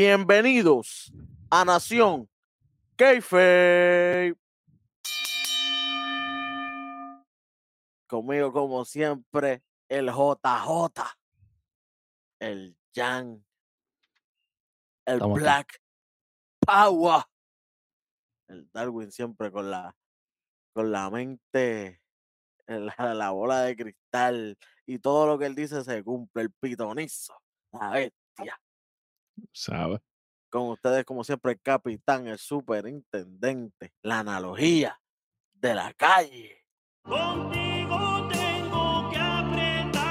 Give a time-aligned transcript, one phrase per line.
[0.00, 1.12] Bienvenidos
[1.50, 2.30] a Nación
[2.96, 4.32] Keife.
[8.06, 11.02] Conmigo, como siempre, el JJ,
[12.38, 13.44] el Jan,
[15.04, 15.42] el Estamos aquí.
[15.42, 15.82] Black
[16.60, 17.24] Power,
[18.46, 19.96] el Darwin siempre con la,
[20.74, 22.00] con la mente,
[22.68, 26.52] en la, la bola de cristal y todo lo que él dice se cumple, el
[26.52, 28.60] pitonizo, la bestia.
[30.50, 34.98] Con ustedes, como siempre, el capitán, el superintendente, la analogía
[35.52, 36.64] de la calle.
[37.02, 40.04] Contigo tengo que apretar.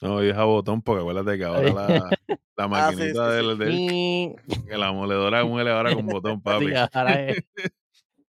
[0.00, 2.18] No, y deja botón porque acuérdate que ahora la, la
[2.72, 6.40] Ah, sí, maquinita sí, del, del- Y- que la moledora es un elevador con botón,
[6.42, 6.68] papi.
[6.68, 7.18] Sí, ahora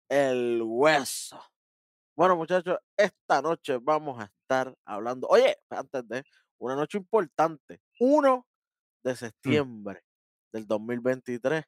[0.09, 1.41] el hueso.
[2.17, 5.27] Bueno, muchachos, esta noche vamos a estar hablando.
[5.29, 6.25] Oye, antes de
[6.61, 8.47] una noche importante, 1
[9.03, 10.05] de septiembre
[10.53, 11.65] del 2023.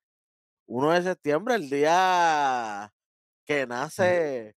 [0.67, 2.93] 1 de septiembre, el día
[3.45, 4.55] que nace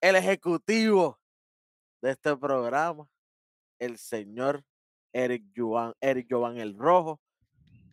[0.00, 1.20] el ejecutivo
[2.00, 3.08] de este programa,
[3.78, 4.64] el señor
[5.12, 7.20] Eric Jovan, Eric Jovan el Rojo.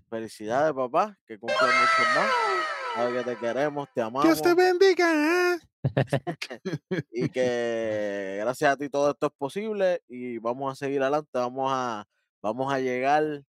[0.09, 2.66] Felicidades, papá, que cumpla mucho más.
[2.97, 4.23] Que te queremos, te amamos.
[4.23, 5.53] Dios te bendiga.
[5.53, 5.59] ¿eh?
[7.11, 11.71] y que gracias a ti todo esto es posible y vamos a seguir adelante, vamos
[11.71, 12.07] a,
[12.41, 13.43] vamos a llegar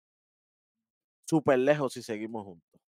[1.28, 2.80] súper lejos si seguimos juntos.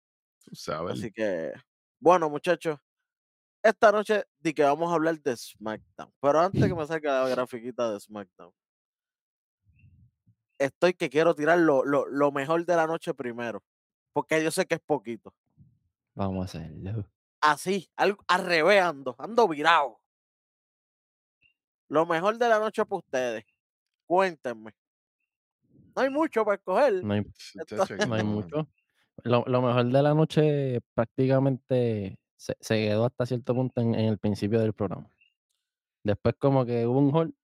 [0.53, 0.95] Sabes.
[0.95, 1.53] Así que,
[2.01, 2.79] bueno muchachos,
[3.63, 7.29] esta noche di que vamos a hablar de SmackDown, pero antes que me saque la
[7.29, 8.53] grafiquita de SmackDown,
[10.59, 13.63] estoy que quiero tirar lo, lo, lo mejor de la noche primero,
[14.15, 15.35] porque yo sé que es poquito.
[16.17, 17.09] Vamos a hacerlo.
[17.41, 20.01] Así, algo, al revés ando, ando virado.
[21.89, 23.45] Lo mejor de la noche para ustedes.
[24.07, 24.73] Cuéntenme.
[25.97, 26.95] No hay mucho para escoger.
[27.01, 27.65] No hay, no
[28.17, 28.25] no.
[28.25, 28.69] mucho.
[29.25, 34.07] Lo, lo mejor de la noche prácticamente se, se quedó hasta cierto punto en, en
[34.07, 35.11] el principio del programa.
[36.05, 37.35] Después como que hubo un hall,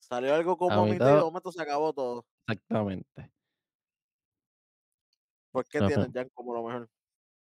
[0.00, 2.26] Salió algo como y de momento se acabó todo.
[2.46, 3.30] exactamente.
[5.50, 5.88] ¿Por qué Ajá.
[5.88, 6.88] tienen ya como lo mejor?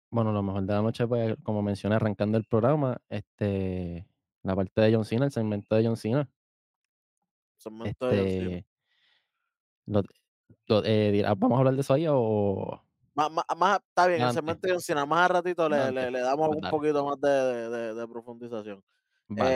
[0.09, 4.07] Bueno, lo mejor de la noche, pues, como mencioné, arrancando el programa, este,
[4.43, 6.29] la parte de John Cena, el segmento de John Cena.
[7.57, 8.57] Segmento de John Cena.
[8.57, 8.67] Este,
[9.85, 10.01] lo-
[10.67, 12.81] lo- eh, dirá- ¿Vamos a hablar de eso ahí o...?
[13.15, 16.11] Más, más, más- está bien, el segmento de John Cena, más a ratito le, le-
[16.11, 16.71] le damos Pues un dale.
[16.71, 18.83] poquito más de, de- de- de profundización.
[19.27, 19.49] Vale.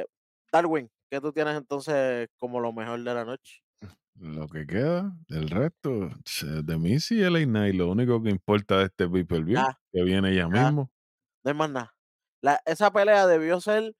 [0.00, 0.04] Eh,
[0.50, 3.62] Darwin, ¿qué tú tienes entonces como lo mejor de la noche?
[4.14, 6.10] Lo que queda, el resto,
[6.62, 10.34] de mí sí LA Knight, lo único que importa de este pay-per-view, Ya, que viene
[10.34, 10.92] ya mismo.
[11.44, 11.94] no hay más nada.
[12.40, 13.94] La- esa pelea debió ser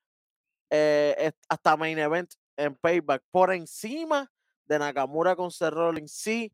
[0.71, 4.31] eh, es- hasta main event en Payback por encima
[4.67, 6.13] de Nakamura con Seth Rollins.
[6.13, 6.53] Sí,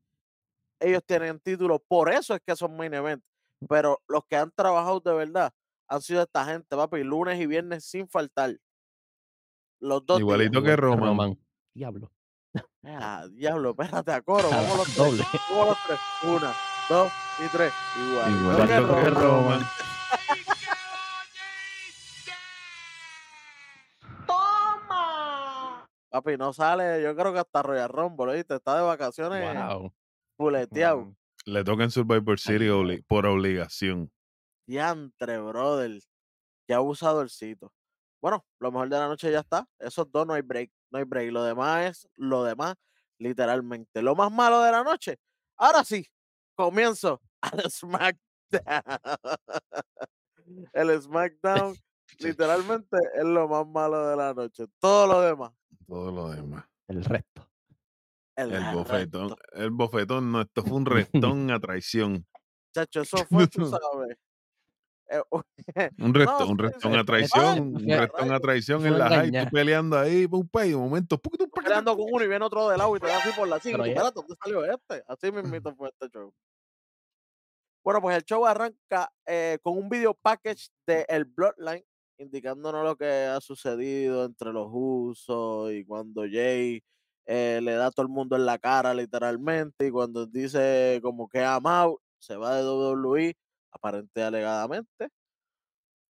[0.81, 3.23] ellos tienen títulos, por eso es que son main event.
[3.69, 5.53] Pero los que han trabajado de verdad
[5.89, 8.57] han sido esta gente, papi, lunes y viernes sin faltar.
[9.81, 10.21] Los dos días.
[10.21, 11.39] Igualito que Igual Roman.
[11.75, 12.11] Diablo.
[12.85, 14.97] Ah, diablo, espérate a coro, vamos los tres.
[14.97, 15.25] doble.
[15.51, 15.99] Vamos los tres.
[16.23, 16.55] Una,
[16.89, 17.13] dos
[17.45, 17.73] y tres.
[17.99, 19.15] Igualito que que Roman.
[19.15, 19.67] Roman.
[26.11, 28.55] Papi, no sale, yo creo que hasta Royal Rumble, ¿oíste?
[28.57, 29.93] Está de vacaciones Wow.
[30.39, 31.01] puleteado.
[31.05, 31.15] Mm,
[31.47, 34.11] Le toca en Survivor City obli- por obligación.
[34.67, 36.01] Diantre, brother.
[36.67, 37.73] Qué abusadorcito.
[38.23, 39.67] Bueno, lo mejor de la noche ya está.
[39.79, 40.71] Esos dos no hay break.
[40.91, 41.33] No hay break.
[41.33, 42.75] Lo demás es lo demás,
[43.19, 44.03] literalmente.
[44.03, 45.19] Lo más malo de la noche.
[45.57, 46.07] Ahora sí,
[46.55, 48.19] comienzo al SmackDown.
[50.73, 51.77] El SmackDown,
[52.21, 54.65] literalmente, es lo más malo de la noche.
[54.79, 55.53] Todo lo demás.
[55.87, 56.65] Todo lo demás.
[56.87, 57.47] El resto.
[58.35, 58.79] El, El resto.
[58.79, 59.37] bofetón.
[59.53, 62.27] El bofetón, no, esto fue un restón a traición.
[62.75, 64.17] Chacho, eso fue, tú sabes.
[65.09, 65.23] Eh,
[65.99, 69.51] Un resto, No, un restón a traición, un restón a traición en la high, tú
[69.51, 71.21] peleando ahí, pum, pay, un momento,
[71.55, 73.71] peleando con uno y viene otro de lado y te da así por la ya-
[73.71, 75.03] Espérate, ¿dónde salió este?
[75.07, 76.33] Así mismito fue este show.
[77.85, 81.85] Bueno, pues el show arranca eh, con un video package de el Bloodline,
[82.19, 86.83] indicándonos lo que ha sucedido entre los usos y cuando Jay
[87.27, 91.29] eh, le da a todo el mundo en la cara, literalmente, y cuando dice como
[91.29, 93.37] que amado, se va de WWE,
[93.79, 95.09] aparente y alegadamente.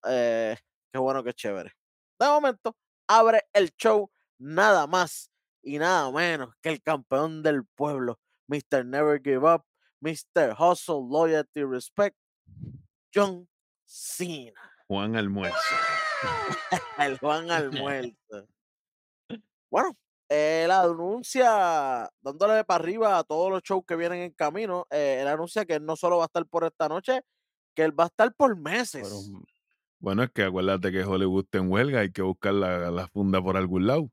[0.08, 0.58] Eh,
[0.92, 1.72] qué bueno, qué chévere.
[2.20, 2.76] De momento,
[3.08, 4.10] abre el show
[4.40, 5.32] nada más
[5.62, 8.86] y nada menos que el campeón del pueblo, Mr.
[8.86, 9.64] Never Give Up,
[10.02, 10.56] Mr.
[10.58, 12.16] Hustle, Loyalty, Respect,
[13.14, 13.48] John
[13.86, 15.58] Cena, Juan Almuerzo.
[17.00, 18.48] el Juan Almuerzo.
[19.70, 19.98] Bueno,
[20.30, 25.28] él anuncia, dándole para arriba a todos los shows que vienen en camino, eh, él
[25.28, 27.22] anuncia que él no solo va a estar por esta noche,
[27.78, 29.32] que él va a estar por meses.
[30.00, 33.40] Bueno, es que acuérdate que Hollywood está en huelga, hay que buscar la, la funda
[33.40, 34.10] por algún lado.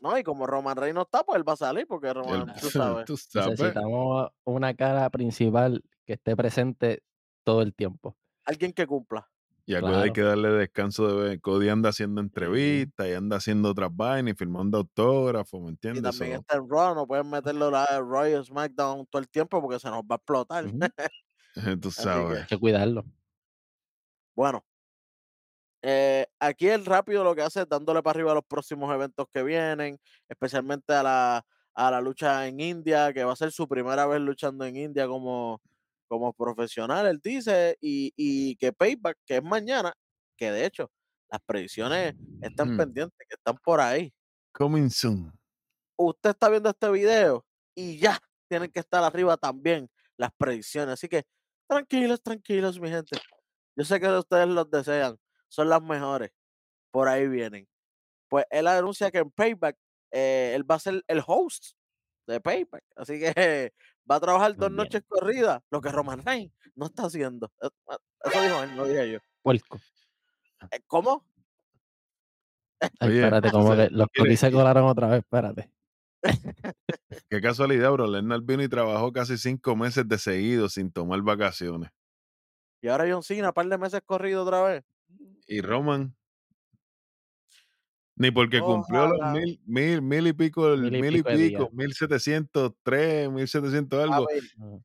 [0.00, 0.16] ¿no?
[0.16, 2.70] Y como Roman Reigns no está, pues él va a salir, porque El- Roman, tú
[2.70, 3.04] sabes.
[3.04, 3.50] tú sabes.
[3.60, 7.02] necesitamos una cara principal que esté presente
[7.44, 8.16] todo el tiempo.
[8.46, 9.28] Alguien que cumpla.
[9.66, 10.14] Y acuérdate, hay Claro.
[10.14, 11.40] que darle descanso de vez.
[11.42, 16.02] Cody anda haciendo entrevistas y anda haciendo otras vainas y firmando autógrafos, ¿me Y entiendes?
[16.02, 19.60] también So, está en Raw, no pueden meterlo la Roy y SmackDown todo el tiempo
[19.60, 20.64] porque se nos va a explotar.
[21.80, 22.40] tú sabes.
[22.40, 23.04] Hay que cuidarlo.
[24.34, 24.64] Bueno,
[25.82, 29.26] eh, aquí el rápido lo que hace es dándole para arriba a los próximos eventos
[29.32, 33.66] que vienen, especialmente a la, a la lucha en India, que va a ser su
[33.68, 35.60] primera vez luchando en India como,
[36.08, 39.92] como profesional, él dice, y, y que Payback, que es mañana,
[40.36, 40.90] que de hecho
[41.30, 42.76] las predicciones están Hmm.
[42.76, 44.12] pendientes, que están por ahí.
[44.52, 45.32] Coming soon.
[45.96, 47.44] Usted está viendo este video
[47.74, 48.18] y ya
[48.48, 50.92] tienen que estar arriba también las predicciones.
[50.94, 51.24] Así que
[51.72, 53.18] tranquilos, tranquilos, mi gente.
[53.76, 55.16] Yo sé que ustedes los desean,
[55.48, 56.30] son las mejores.
[56.90, 57.66] Por ahí vienen.
[58.28, 59.76] Pues él anuncia que en Payback
[60.10, 61.72] eh, él va a ser el host
[62.26, 62.84] de Payback.
[62.96, 63.72] Así que
[64.10, 64.76] va a trabajar dos bien.
[64.76, 67.50] noches corridas, lo que Roman Reigns no está haciendo.
[67.62, 69.18] Eh, eh, Eso dijo él, no dije yo.
[69.42, 69.80] Puerco.
[70.86, 71.26] ¿Cómo?
[73.00, 75.70] Ay, espérate, como que los cotis se colaron otra vez, espérate.
[77.28, 78.06] Qué casualidad, bro.
[78.06, 81.90] Lennart vino y trabajó casi cinco meses de seguido sin tomar vacaciones.
[82.80, 84.84] Y ahora John Cena, un par de meses corrido otra vez.
[85.46, 86.14] Y Roman.
[88.16, 91.94] Ni porque cumplió los mil, mil, mil y pico, Mil y mil y pico mil
[91.94, 94.26] setecientos tres, mil setecientos algo.
[94.60, 94.78] Ah,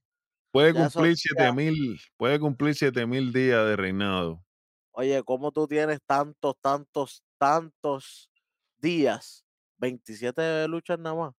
[0.51, 4.43] Puede ya cumplir siete mil, puede cumplir siete mil días de reinado.
[4.91, 8.31] Oye, ¿cómo tú tienes tantos, tantos, tantos
[8.79, 9.46] días?
[9.77, 11.33] 27 luchas nada más.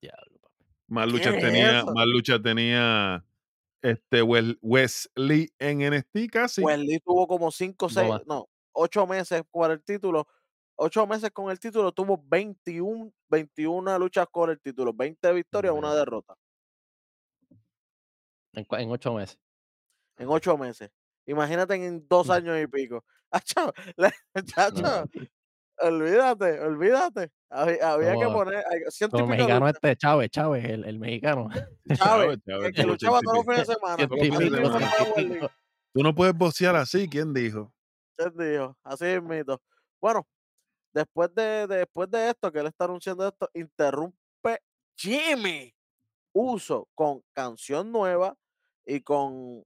[0.00, 0.64] diablo, papi.
[0.88, 1.92] Más ¿Qué luchas es tenía, eso?
[1.92, 3.24] más luchas tenía
[3.82, 6.62] este Wel- Wesley en NXT casi.
[6.62, 8.22] Wesley tuvo como 5, No 6, más.
[8.26, 10.26] no, 8 meses con el título.
[10.76, 15.94] 8 meses con el título, tuvo 21, 21 luchas con el título, 20 victorias, una
[15.94, 16.34] derrota
[18.54, 19.38] En, cua- en ocho meses.
[20.18, 20.90] en 8 meses.
[21.26, 22.30] Imagínate en 2 Mm.
[22.32, 23.04] años y pico.
[23.30, 24.12] Acho, le-
[24.44, 25.04] chacho, No,
[25.82, 27.30] olvídate, olvídate.
[27.50, 29.74] Había, había que poner hay ciento y como pico mexicano luchas.
[29.74, 31.48] este, Chávez, Chávez, el, el mexicano.
[31.94, 35.40] Chávez, Chávez, que, Chávez, que tuvo luchaba todos los fines de semana.
[35.40, 35.50] Los.
[35.94, 37.72] Tú no puedes bocear así, ¿quién dijo?
[38.16, 39.60] Él dijo, así es mito.
[40.00, 40.26] Bueno,
[40.92, 44.60] después de, después de esto, que él está anunciando esto, interrumpe
[44.96, 45.74] Jimmy
[46.34, 48.34] Uso con canción nueva
[48.86, 49.62] y con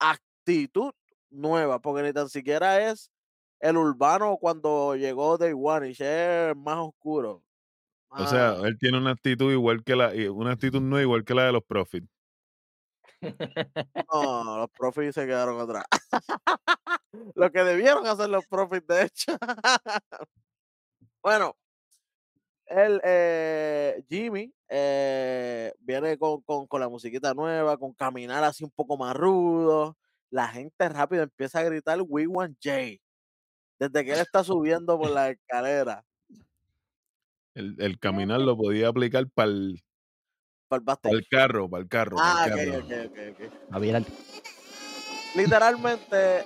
[0.00, 0.92] actitud
[1.30, 3.12] nueva, porque ni tan siquiera es
[3.60, 7.42] el urbano cuando llegó Day One, y es más oscuro.
[8.10, 11.44] O sea, él tiene una actitud igual que la, una actitud no igual que la
[11.44, 12.08] de los Profits.
[14.12, 15.84] no, los profits se quedaron atrás.
[17.34, 19.36] Lo que debieron hacer los profits, de hecho.
[21.22, 21.56] bueno,
[22.66, 28.70] el eh, Jimmy eh, viene con, con, con la musiquita nueva, con caminar así un
[28.70, 29.96] poco más rudo.
[30.30, 33.00] La gente rápido empieza a gritar We want Jay.
[33.80, 36.04] Desde que él está subiendo por la escalera
[37.54, 39.82] El, el caminar lo podía aplicar para el,
[40.68, 41.28] para el backstage.
[41.30, 42.84] carro, para el carro, Ah, para ok, el carro.
[42.84, 43.52] ok, ok, ok.
[43.70, 44.02] A virar.
[45.34, 46.44] Literalmente,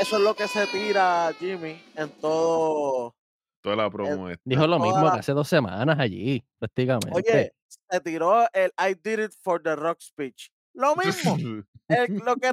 [0.00, 3.14] eso es lo que se tira Jimmy en todo.
[3.60, 4.42] Toda la promo esta.
[4.44, 7.12] Dijo lo mismo la- que hace dos semanas allí, prácticamente.
[7.14, 7.52] Oye,
[7.90, 10.50] se tiró el I did it for the rock speech.
[10.72, 11.36] Lo mismo.
[11.88, 12.50] el- lo que,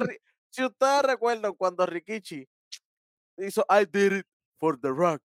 [0.50, 2.46] si ustedes recuerdan cuando Rikichi
[3.38, 4.26] hizo I did it
[4.58, 5.22] for the rock,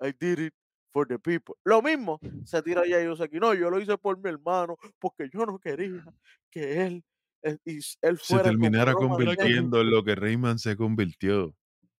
[0.00, 0.54] I did it
[0.92, 1.54] for the people.
[1.64, 3.38] Lo mismo se tiró Jay Uso aquí.
[3.38, 5.88] No, yo lo hice por mi hermano porque yo no quería
[6.50, 7.04] que él,
[7.42, 9.36] eh, y él se fuera como terminara Roman Reigns".
[9.36, 11.54] convirtiendo en lo que Rayman se convirtió.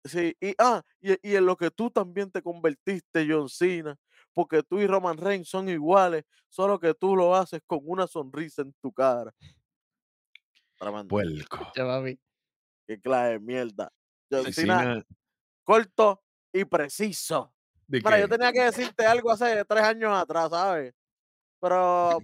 [0.05, 3.97] Sí, y, ah, y, y en lo que tú también te convertiste, John Cena,
[4.35, 8.63] porque tú y Roman Reigns son iguales, solo que tú lo haces con una sonrisa
[8.63, 9.35] en tu cara.
[10.79, 12.19] Papi.
[12.87, 13.91] Qué clase de mierda.
[14.31, 15.05] John Cena,
[15.65, 17.53] corto y preciso.
[17.87, 20.95] ¿de Mira, yo tenía que decirte algo hace tres años atrás, ¿sabes?
[21.61, 22.19] Pero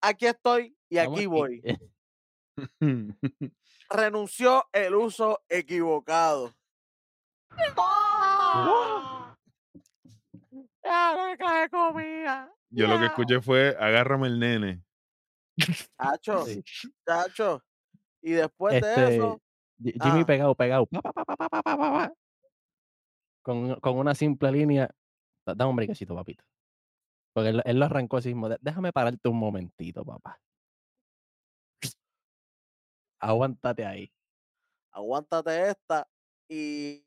[0.00, 1.60] aquí estoy y aquí voy.
[1.64, 1.78] Eh,
[3.90, 6.54] Renunció el uso equivocado.
[10.84, 12.52] Ya no me cae comida.
[12.70, 14.82] Yo lo que escuché fue agárrame el nene.
[15.98, 16.62] Chacho, Sí.
[17.06, 17.62] chacho.
[18.22, 19.40] Y después de Este, eso,
[19.80, 20.26] Ji- Jimmy ah.
[20.26, 20.86] pegado, pegado.
[20.86, 22.12] pa, pa, pa, pa, pa, pa, pa, pa, pa,
[23.48, 24.94] Con, con una simple línea.
[25.46, 26.44] Da- Dame un brequecito, papito.
[27.32, 28.50] Porque él, él lo arrancó así mismo.
[28.50, 30.38] "De- Déjame pararte un momentito, papá.
[33.18, 34.12] Aguántate ahí.
[34.92, 36.06] Aguántate esta
[36.46, 37.02] y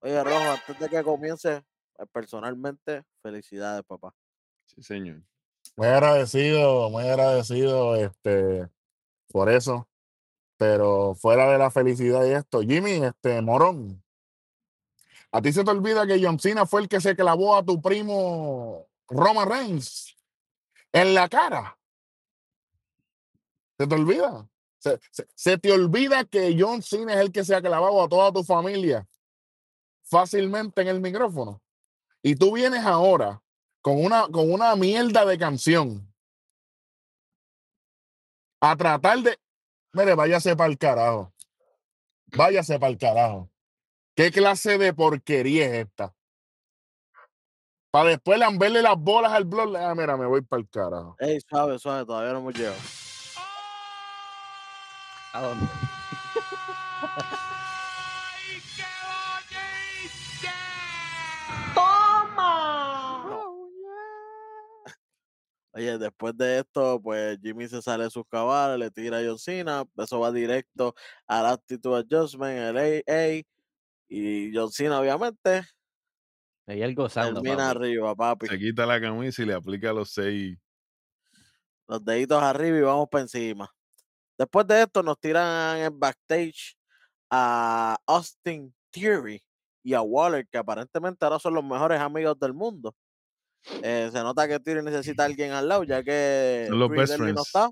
[0.00, 1.64] Oye, Rojo, antes de que comience,
[2.12, 4.14] personalmente, felicidades, papá.
[4.66, 5.22] Sí, señor.
[5.78, 8.68] Muy agradecido, muy agradecido este,
[9.28, 9.88] por eso.
[10.56, 14.02] Pero fuera de la felicidad y esto, Jimmy, este, Morón,
[15.30, 17.80] ¿a ti se te olvida que John Cena fue el que se clavó a tu
[17.80, 20.16] primo Roman Reigns
[20.92, 21.78] en la cara?
[23.78, 24.48] ¿Se te olvida?
[24.80, 24.98] Se,
[25.36, 28.42] se- te olvida que John Cena es el que se ha clavado a toda tu
[28.42, 29.06] familia
[30.02, 31.62] fácilmente en el micrófono.
[32.20, 33.40] Y tú vienes ahora
[33.88, 36.14] con una, con una mierda de canción
[38.60, 39.38] a tratar de.
[39.94, 41.32] Mire, váyase para el carajo.
[42.26, 43.48] Váyase para el carajo.
[44.14, 46.14] ¿Qué clase de porquería es esta?
[47.90, 49.74] Para después lamberle las bolas al blog.
[49.74, 51.16] Ah, mira, me voy para el carajo.
[51.18, 52.76] Ey, suave, suave, todavía no hemos llegado.
[55.32, 55.66] ¿A dónde?
[65.78, 69.38] Oye, después de esto, pues Jimmy se sale de sus cabales, le tira a John
[69.38, 70.92] Cena, eso va directo
[71.28, 73.42] al Attitude Adjustment, el AA,
[74.08, 75.62] y John Cena, obviamente,
[76.66, 77.78] Ahí él gozando, termina papi.
[77.78, 78.46] arriba, papi.
[78.48, 80.58] Se quita la camisa y le aplica los seis.
[81.86, 83.70] Los deditos arriba y vamos para encima.
[84.36, 86.76] Después de esto, nos tiran en backstage
[87.30, 89.40] a Austin Theory
[89.84, 92.96] y a Waller, que aparentemente ahora son los mejores amigos del mundo.
[93.82, 97.42] Eh, se nota que Theory necesita a alguien al lado, ya que los best no
[97.42, 97.70] está.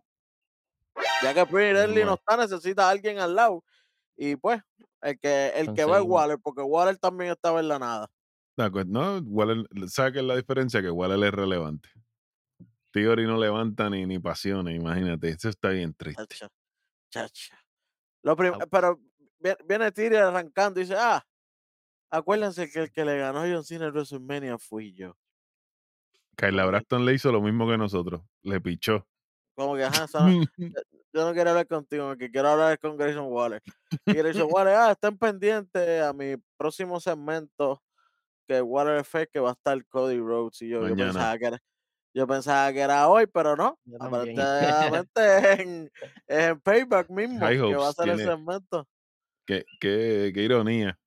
[1.22, 3.64] Ya que Pretty Deadly no está, necesita a alguien al lado.
[4.16, 4.60] Y pues,
[5.02, 6.04] el que, el que va es.
[6.04, 8.10] Waller, porque Waller también estaba en la nada.
[8.56, 10.80] De acuerdo, No, Waller, ¿sabes qué es la diferencia?
[10.80, 11.88] Que Waller es relevante.
[12.92, 15.28] Theory no levanta ni, ni pasiones, imagínate.
[15.28, 16.22] Eso está bien triste.
[16.26, 16.48] Chacha,
[17.10, 17.62] chacha.
[18.22, 18.68] Lo prim- Au.
[18.70, 18.98] pero
[19.38, 21.22] vi- viene Theory arrancando y dice, ah,
[22.10, 25.14] acuérdense que el que le ganó a John Cena en WrestleMania fui yo.
[26.36, 26.70] Kyla Ok.
[26.70, 28.22] Braston le hizo lo mismo que nosotros.
[28.42, 29.06] Le pichó.
[29.56, 30.44] Como que, ajá, no-
[31.14, 33.62] yo no quiero hablar contigo, que quiero hablar con Grayson Waller.
[34.04, 37.82] Y Grayson Waller, ah, estén pendientes a mi próximo segmento,
[38.46, 40.60] que Waller fake, que va a estar Cody Rhodes.
[40.62, 41.58] Y yo, yo pensaba que era,
[42.14, 43.78] yo pensaba que era hoy, pero no.
[43.98, 45.90] Aparentemente es en,
[46.26, 48.86] es en Payback mismo, High que va a ser el segmento.
[49.46, 50.98] Qué, qué, qué ironía.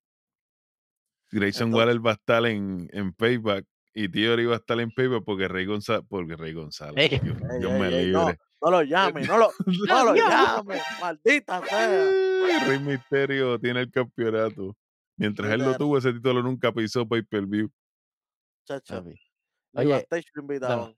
[1.32, 4.92] Grayson Entonces- Waller va a estar en, en Payback y Theory va a estar en
[4.92, 6.06] Payback porque Rey González.
[6.08, 6.96] Porque Rey González.
[7.12, 7.20] Ey.
[7.20, 8.40] Dios, Ey, Dios ey, me ey, no, libre.
[8.62, 9.50] no lo llame, no lo,
[9.88, 12.68] no lo llame, maldita sea.
[12.68, 14.76] Rey Misterio tiene el campeonato.
[15.18, 17.70] Mientras él lo tuvo, ese título nunca pisó pay per view.
[18.66, 19.04] Chacho,
[19.74, 20.26] Oye, backstage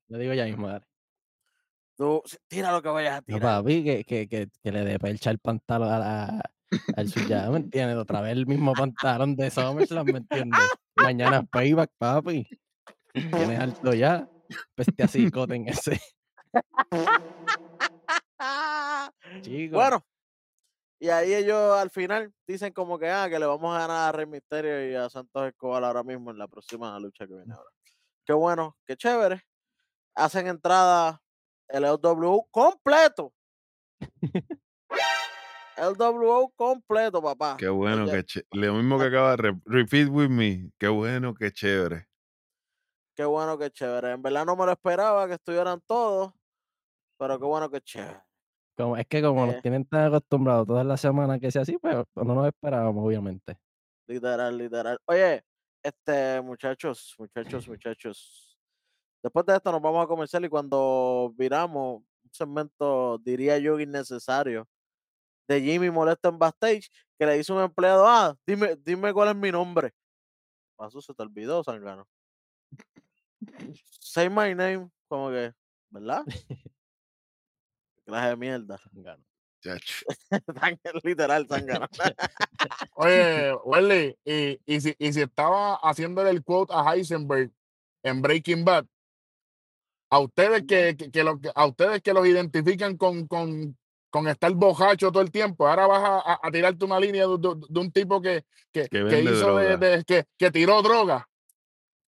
[0.07, 0.85] lo digo ya mismo, dale.
[1.97, 3.41] Tú, tira lo que vayas a No, tirar.
[3.41, 6.51] papi, que, que, que, que le dé percha el pantalón a la,
[6.95, 7.97] al suya, ¿me entiendes?
[7.97, 10.59] Otra vez el mismo pantalón de SummerSlam, ¿me entiendes?
[10.95, 12.47] Mañana es payback, papi.
[13.13, 14.27] Tienes alto ya.
[14.75, 15.99] Peste así, en ese.
[19.43, 19.75] Chico.
[19.75, 20.05] Bueno,
[20.99, 24.11] y ahí ellos al final dicen como que, ah, que le vamos a ganar a
[24.11, 27.69] Rey Misterio y a Santos Escobar ahora mismo en la próxima lucha que viene ahora.
[28.25, 29.41] Qué bueno, qué chévere.
[30.15, 31.21] Hacen entrada
[31.69, 33.33] el LWO completo.
[35.77, 37.55] LWO completo, papá.
[37.57, 40.69] Qué bueno, Oye, que ché- Lo mismo que acaba de re- repeat with me.
[40.77, 42.07] Qué bueno, qué chévere.
[43.21, 44.13] Qué bueno, qué chévere.
[44.13, 46.33] En verdad no me lo esperaba que estuvieran todos,
[47.19, 48.19] pero qué bueno, qué chévere.
[48.75, 49.51] Como, es que como Eh.
[49.53, 53.05] nos tienen tan acostumbrados todas las semanas que sea así, pues pues no nos esperábamos,
[53.05, 53.59] obviamente.
[54.07, 54.97] Literal, literal.
[55.05, 55.43] Oye,
[55.83, 58.57] este, muchachos, muchachos, muchachos.
[59.21, 64.67] Después de esto nos vamos a comercial y cuando viramos un segmento, diría yo, innecesario,
[65.47, 69.35] de Jimmy molesto en backstage, que le dice un empleado, ah, dime, dime cuál es
[69.35, 69.93] mi nombre.
[70.75, 72.07] Pasó, se te olvidó, Sangano.
[73.99, 75.53] Say my name, como que,
[75.89, 76.23] ¿verdad?
[78.05, 78.79] Clase de mierda.
[80.59, 81.87] Tan literal, Sangano.
[82.95, 87.51] Oye, Welly, y, y, si, y si estaba haciéndole el quote a Heisenberg
[88.03, 88.85] en Breaking Bad,
[90.09, 93.77] a ustedes que, que, que lo- que- a ustedes que los identifican con, con,
[94.09, 97.37] con estar bojacho todo el tiempo, ahora vas a, a- a tirarte una línea de,
[97.37, 99.77] de- de un tipo que, que, Que hizo de, droga.
[99.77, 101.27] de- que, que tiró droga.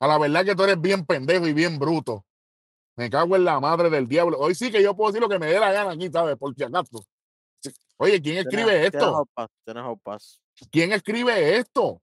[0.04, 2.26] A la verdad que tú eres bien pendejo y bien bruto.
[2.98, 4.38] Me cago en la madre del diablo.
[4.38, 6.36] Hoy sí que yo puedo decir lo que me dé la gana aquí, ¿sabes?
[6.36, 7.06] Por si acaso.
[7.96, 9.26] Oye, ¿quién escribe tienes esto?
[9.64, 12.02] tienes hot pass, ¿Quién escribe esto?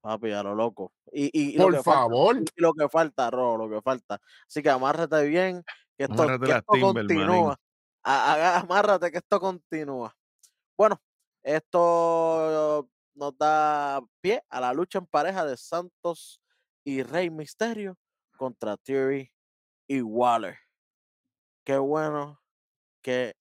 [0.00, 0.92] papi, a lo loco.
[1.10, 2.36] Y, y, y lo Por falta, favor.
[2.38, 4.20] y lo que falta, Ro, lo que falta.
[4.46, 5.64] Así que amárrate bien,
[5.98, 7.58] que esto, que esto continúa.
[8.04, 10.14] A- a- amárrate que esto continúa.
[10.78, 11.00] Bueno,
[11.42, 16.40] esto nos da pie a la lucha en pareja de Santos
[16.84, 17.98] y Rey Misterio
[18.36, 19.32] contra Theory
[19.88, 20.58] y Waller.
[21.64, 22.40] Qué bueno,
[23.02, 23.34] qué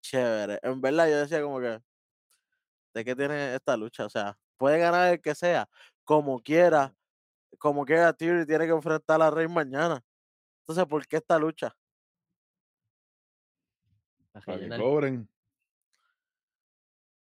[0.00, 0.58] chévere.
[0.62, 1.78] En verdad, yo decía como que,
[2.94, 4.06] ¿de qué tiene esta lucha?
[4.06, 5.68] O sea, puede ganar el que sea,
[6.04, 6.96] como quiera,
[7.58, 10.02] como quiera Theory tiene que enfrentar a Rey mañana.
[10.60, 11.76] Entonces, ¿por qué esta lucha?
[14.32, 15.28] Para que cobren.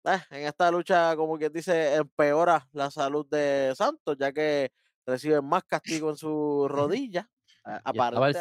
[0.03, 4.71] Eh, en esta lucha, como quien dice, empeora la salud de Santos, ya que
[5.05, 7.29] recibe más castigo en su rodilla.
[7.63, 8.35] a- Y estaba al,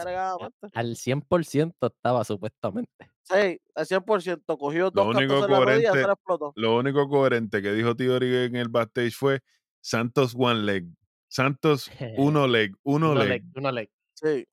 [0.73, 3.11] al 100% estaba supuestamente.
[3.23, 4.59] Sí, al 100%.
[4.59, 6.53] Cogió Lo dos único rodilla, se coherente, explotó.
[6.57, 9.41] lo único coherente que dijo Theory en el backstage fue
[9.81, 10.87] Santos one leg.
[11.29, 13.29] Santos uno leg, uno Uno leg.
[13.29, 13.91] leg, uno leg.
[14.15, 14.47] Sí,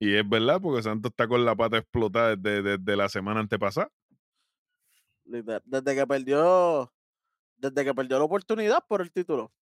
[0.00, 3.90] Y es verdad, porque Santos está con la pata explotada desde, desde la semana antepasada.
[5.24, 6.92] desde que perdió,
[7.56, 9.52] desde que perdió la oportunidad por el título.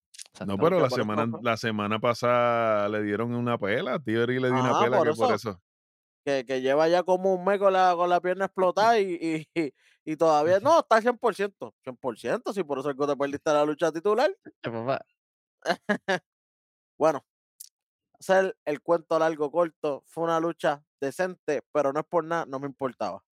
[0.47, 3.99] No, pero la semana, la semana pasada le dieron una pela.
[3.99, 5.61] Theory le dio una Ajá, pela por que por eso.
[6.25, 9.73] Que, que lleva ya como un mes con la, con la pierna explotada y, y,
[10.05, 11.75] y- todavía no, está al 100%.
[11.83, 14.31] 100%, sí, por eso es que te perdiste la lucha titular.
[14.63, 15.05] Papá,
[16.99, 17.25] Bueno,
[18.19, 22.59] hacer el cuento largo corto, fue una lucha decente, pero no es por nada, no
[22.61, 23.25] me importaba.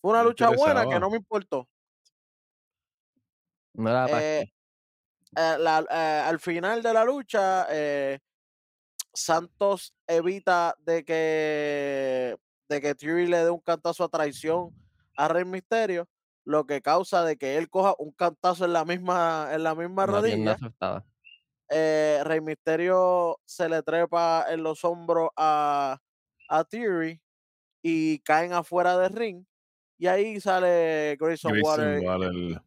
[0.00, 1.68] Fue una lucha buena que no me importó.
[3.74, 4.52] No era Eh.
[5.36, 8.18] Eh, la- eh, al final de la lucha, eh,
[9.12, 12.36] Santos evita de que,
[12.68, 14.70] de que Theory le dé un cantazo a traición
[15.16, 16.08] a Rey Misterio,
[16.44, 20.06] lo que causa de que él coja un cantazo en la misma, en la misma
[20.06, 20.58] pierna rodilla.
[22.24, 25.98] Rey Misterio se le trepa en los hombros a,
[26.48, 27.20] a Theory
[27.82, 29.44] y caen afuera del ring.
[29.98, 32.02] Y ahí sale Grayson Grayson Waller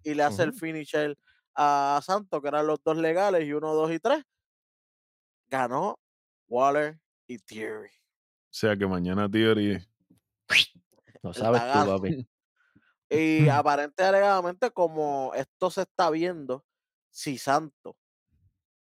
[0.04, 1.18] y- le hace el finisher
[1.58, 4.24] a Santos, que eran los dos legales, y uno, dos y tres.
[5.50, 6.00] Ganó
[6.48, 7.90] Waller y Theory.
[7.90, 9.86] O sea que mañana Theory.
[11.22, 12.28] Lo El sabes tú, papi.
[13.10, 16.66] Y aparente alegadamente, como esto se está viendo,
[17.10, 17.96] si Santos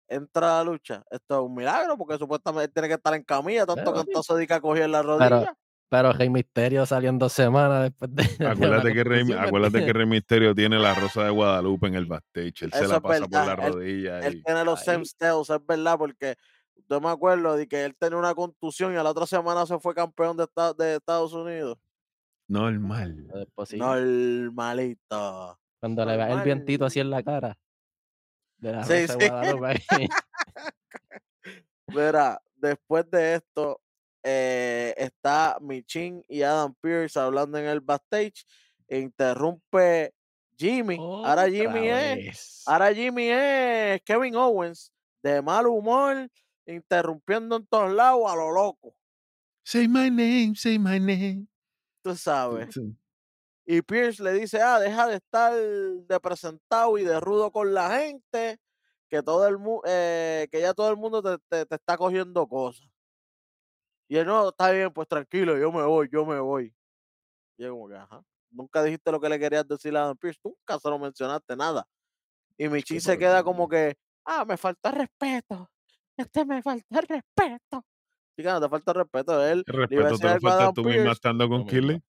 [0.07, 3.65] entra a la lucha, esto es un milagro, porque supuestamente tiene que estar en camilla,
[3.65, 4.05] tanto Pero, sí.
[4.05, 5.29] cantazo de que cogió en la rodilla.
[5.29, 5.57] pero
[5.91, 9.93] Rey Misterio salió en dos semanas después de, Acuérdate que, Rey, contusión, ¿me acuérdate que?
[9.93, 12.63] Rey Misterio tiene la rosa de Guadalupe en el backstage.
[12.63, 13.53] Él se la pasa por la.
[13.67, 14.19] Él, rodilla.
[14.19, 16.35] él tiene los styles, es verdad, porque
[16.89, 19.79] yo me acuerdo de que él tenía una contusión y a la otra semana se
[19.79, 21.77] fue campeón de, esta- de Estados Unidos.
[22.47, 23.27] Normal.
[23.73, 25.59] Normalito.
[25.79, 27.57] Cuando le ve el vientito así en la cara.
[28.57, 29.19] De la Sí, Rosa sí.
[29.19, 30.07] de Guadalupe ahí.
[31.87, 33.79] Mira, después de esto,
[34.27, 38.43] eh, está Michin y Adam Pierce hablando en el backstage.
[38.89, 40.13] Interrumpe
[40.57, 40.97] Jimmy.
[40.97, 42.63] Ahora Jimmy es.
[42.65, 44.91] Ahora Jimmy es Kevin Owens.
[45.21, 46.27] De mal humor.
[46.65, 48.95] Interrumpiendo en todos lados a lo loco.
[49.63, 51.47] Say my name, say my name.
[52.03, 52.73] Tú sabes.
[52.73, 52.95] Sí.
[53.67, 57.97] Y Pierce le dice, ah, deja de estar de presentado y de rudo con la
[57.99, 58.59] gente,
[59.09, 62.87] que todo el mundo, que ya todo el mundo te, te- te está cogiendo cosas.
[64.07, 66.73] Y él, no, está bien, pues tranquilo, yo me voy, yo me voy.
[67.57, 70.39] Y yo como que, ajá, nunca dijiste lo que le querías decir a Adam Pierce,
[70.43, 71.87] nunca se lo mencionaste nada.
[72.57, 75.69] Y Michin se queda como que, ah, me falta respeto,
[76.17, 77.83] este me falta respeto.
[78.37, 81.11] Chica, no te falta respeto, él El respeto te falta tú Pierce.
[81.11, 81.65] estando con.
[81.65, 82.01] Kirley.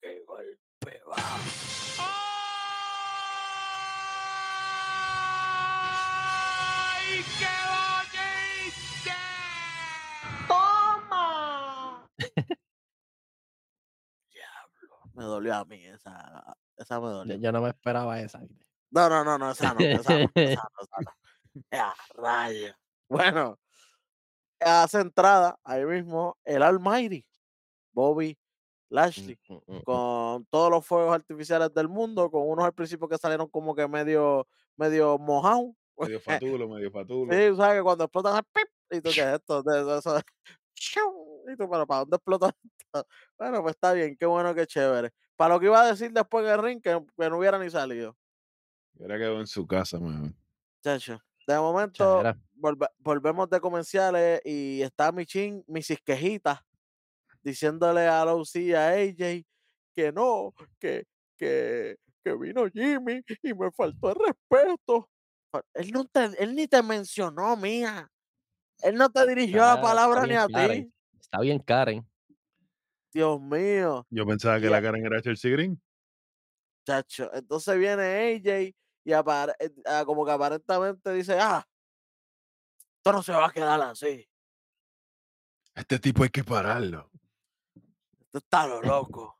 [0.00, 1.16] Qué golpe va.
[7.02, 7.59] ¡Ay, qué
[15.20, 17.36] Me dolió a mí esa, esa me dolió.
[17.36, 18.40] yo no me esperaba esa.
[18.90, 21.12] No, no, no, no, esa no, esa no, esa no, esa no.
[21.70, 22.74] Ya, rayos.
[23.06, 23.58] Bueno,
[24.60, 27.26] hace entrada ahí mismo el Almighty,
[27.92, 28.38] Bobby
[28.88, 29.82] Lashley, Mm, mm, mm.
[29.82, 33.86] con todos los fuegos artificiales del mundo, con unos al principio que salieron como que
[33.86, 35.72] medio, medio mojados.
[35.98, 36.18] Medio
[36.58, 37.30] fatulo, medio fatulo.
[37.30, 40.16] Sí, sabes que cuando explotan pip, y tú qué es esto, de eso,
[41.52, 42.56] Y tú, pero ¿para dónde explota esto?
[43.38, 45.10] Bueno, pues está bien, qué bueno, qué chévere.
[45.36, 47.70] Para lo que iba a decir después en el ring, que, que no hubiera ni
[47.70, 48.16] salido.
[48.94, 50.32] Hubiera quedado en su casa, mejor.
[50.82, 51.18] Chacho.
[51.46, 52.22] De momento,
[52.54, 56.00] volve- volvemos de comerciales y está Michin, Mrs.
[56.04, 56.64] Quejita,
[57.42, 59.44] diciéndole a Low y a AJ
[59.94, 61.04] que no, que,
[61.38, 65.08] que, que vino Jimmy y me faltó el respeto.
[65.74, 68.10] Él, no te, él ni te mencionó, mía.
[68.82, 70.90] Él no te dirigió la palabra ni a Karen.
[70.90, 70.94] ti.
[71.20, 72.06] Está bien Karen.
[73.12, 75.80] Dios mío, Yo pensaba que Y la a- Karen era Chelsea Green.
[76.86, 77.32] chacho.
[77.34, 81.66] Entonces viene AJ y apare- eh, ah, como que aparentemente dice, ah,
[82.96, 84.26] esto no se va a quedar así.
[85.74, 87.10] Este tipo hay que pararlo.
[88.20, 89.36] Esto está lo loco.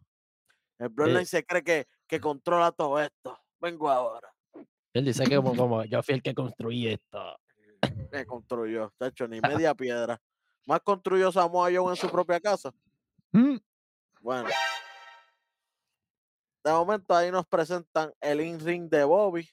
[0.78, 0.88] El
[1.20, 1.26] Bloodline Eh.
[1.26, 3.38] se cree que, que controla todo esto.
[3.60, 4.32] Vengo ahora.
[4.92, 7.38] Él dice que como, como yo fui el que construí esto.
[8.12, 10.20] Me construyó, chacho, ni media piedra.
[10.66, 12.72] Más construyó Samoa Joe en su propia casa.
[13.32, 13.56] Mm,
[14.20, 14.48] Bueno.
[16.62, 19.48] De momento ahí nos presentan el in-ring de Bobby.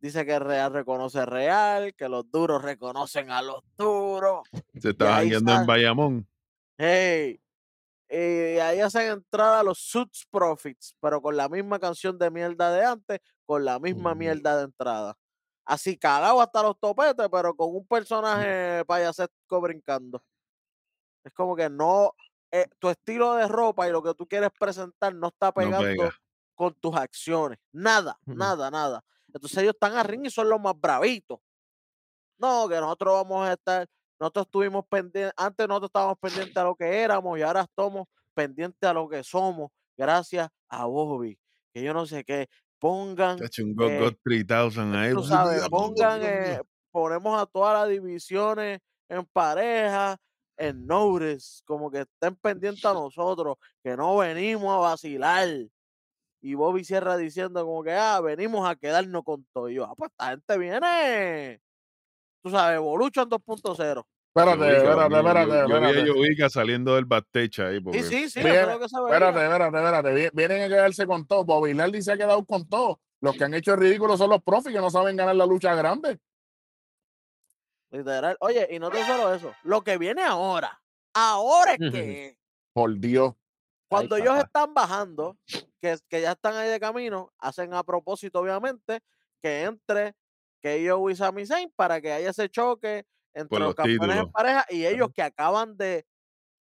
[0.00, 4.40] Dice que Real reconoce Real, que los duros reconocen a los duros.
[4.80, 6.26] Se estaba yendo en Bayamón.
[6.78, 7.40] Hey.
[8.08, 12.84] Y ahí hacen entrada los Suits Profits, pero con la misma canción de mierda de
[12.84, 14.18] antes, con la misma Ujú.
[14.18, 15.16] mierda de entrada.
[15.70, 20.20] Así cagado hasta los topetes, pero con un personaje payasesco brincando.
[21.22, 22.12] Es como que no,
[22.50, 26.10] eh, tu estilo de ropa y lo que tú quieres presentar no está pegando pega.
[26.56, 27.60] con tus acciones.
[27.70, 28.36] Nada, Ujú.
[28.36, 29.04] nada, nada.
[29.32, 31.38] Entonces ellos están a ring y son los más bravitos.
[32.38, 33.86] No, que nosotros vamos a estar,
[34.18, 38.88] nosotros estuvimos pendientes, antes nosotros estábamos pendientes a lo que éramos y ahora estamos pendientes
[38.88, 41.38] a lo que somos, gracias a Bobby.
[41.72, 42.48] Que yo no sé qué,
[42.80, 45.12] pongan, un eh, Got 3000 ahí.
[45.12, 50.16] tú sabes, pongan, eh, ponemos a todas las divisiones en pareja,
[50.56, 55.48] en notice, como que estén pendientes a nosotros, que no venimos a vacilar.
[56.42, 59.68] Y Bobby cierra diciendo como que, ah, venimos a quedarnos con todo.
[59.68, 61.60] Y yo, ah, pues esta gente viene,
[62.42, 64.04] tú sabes, Evolution 2.0.
[64.34, 66.10] Espérate, espérate, espérate, Yo, vi a espérate.
[66.12, 67.80] Jovica saliendo del backstage ahí.
[67.80, 68.84] Porque Sí, sí, sí, Viene- eso es lo que.
[68.84, 70.14] Espérate, espérate, espérate.
[70.14, 71.44] Vi- Vienen a quedarse con todo.
[71.44, 73.00] Bobby Lashley se ha quedado con todo.
[73.20, 75.74] Los que han hecho el ridículo son los profis que no saben ganar la lucha
[75.74, 76.18] grande.
[77.90, 78.36] Literal.
[78.40, 80.80] Oye, y no tan solo eso, lo que viene ahora,
[81.12, 82.36] ahora es que
[82.72, 83.34] Por Dios.
[83.88, 84.46] Cuando Ay, ellos papá.
[84.46, 85.36] están bajando,
[85.80, 89.00] que, que ya están ahí de camino, hacen a propósito, obviamente,
[89.42, 90.14] que entre
[90.62, 94.32] que ellos y Sami Zayn para que haya ese choque entre los los campeones en
[94.32, 96.06] pareja y ellos que acaban de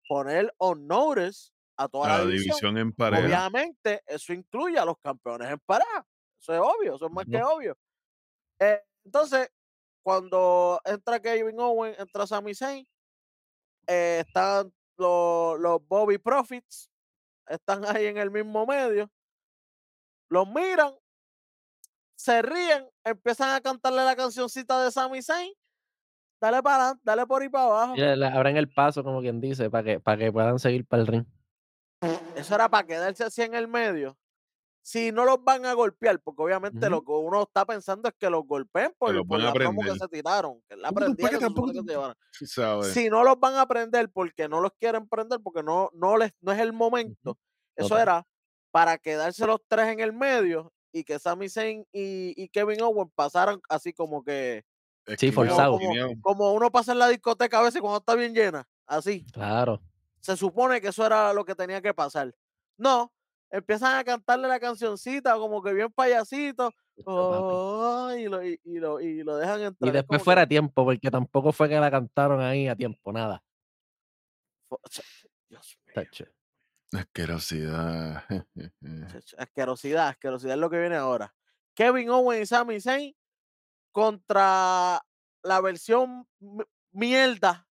[0.09, 2.43] poner on notice a toda la la división.
[2.43, 3.27] división en pareja.
[3.27, 6.07] Obviamente, eso incluye a los campeones en pareja.
[6.41, 7.77] Eso es obvio, eso es más que obvio.
[8.61, 9.51] Eh, entonces,
[10.03, 12.87] cuando entra Kevin Owen, entra Sami Zayn,
[13.87, 16.91] eh, están los, los Bobby Profits,
[17.49, 19.11] están ahí en el mismo medio,
[20.29, 20.95] los miran,
[22.17, 25.53] se ríen, empiezan a cantarle la cancioncita de Sami Zayn,
[26.41, 27.95] dale para adelante, dale por ahí para abajo.
[27.97, 31.03] Le- le abren el paso, como quien dice, para que, para que puedan seguir para
[31.03, 31.25] el ring.
[32.35, 34.17] Eso era para quedarse así en el medio.
[34.83, 38.31] Si no los van a golpear, porque obviamente lo que uno está pensando es que
[38.31, 41.55] los golpeen por, los por la promo que se tiraron, que la prendieron, que
[41.89, 41.95] se.
[42.93, 46.31] Si no los van a prender porque no los quieren prender, porque no, no, les,
[46.41, 47.37] no es el momento,
[47.75, 48.27] eso era
[48.71, 53.11] para quedarse los tres en el medio y que Sami Zayn y, y Kevin Owen
[53.15, 54.63] pasaran así como que,
[55.19, 55.79] Sí, forzado.
[56.21, 59.25] como, uno pasa en la discoteca a veces cuando está bien llena, así.
[59.33, 59.81] Claro.
[60.21, 62.35] Se supone que eso era lo que tenía que pasar.
[62.77, 63.13] No,
[63.51, 69.23] empiezan a cantarle la cancioncita como que bien payasito, y, lo, y, y lo, y
[69.23, 69.89] lo dejan Y entrar.
[69.89, 73.13] Es después fuera que, a tiempo, porque tampoco fue que la cantaron ahí a tiempo,
[73.13, 73.43] nada.
[75.49, 76.03] Dios mío.
[76.93, 78.25] Asquerosidad.
[79.39, 81.35] Asquerosidad, asquerosidad es lo que viene ahora.
[81.75, 83.15] Kevin Owen y Sami Zayn
[83.97, 85.03] contra
[85.43, 87.67] la versión mi- mierda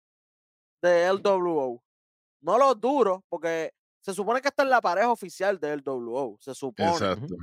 [0.81, 1.85] de LWO.
[2.41, 6.39] No los duros, porque se supone que esta es la pareja oficial de LWO.
[6.41, 6.93] Se supone.
[6.93, 7.37] Exacto.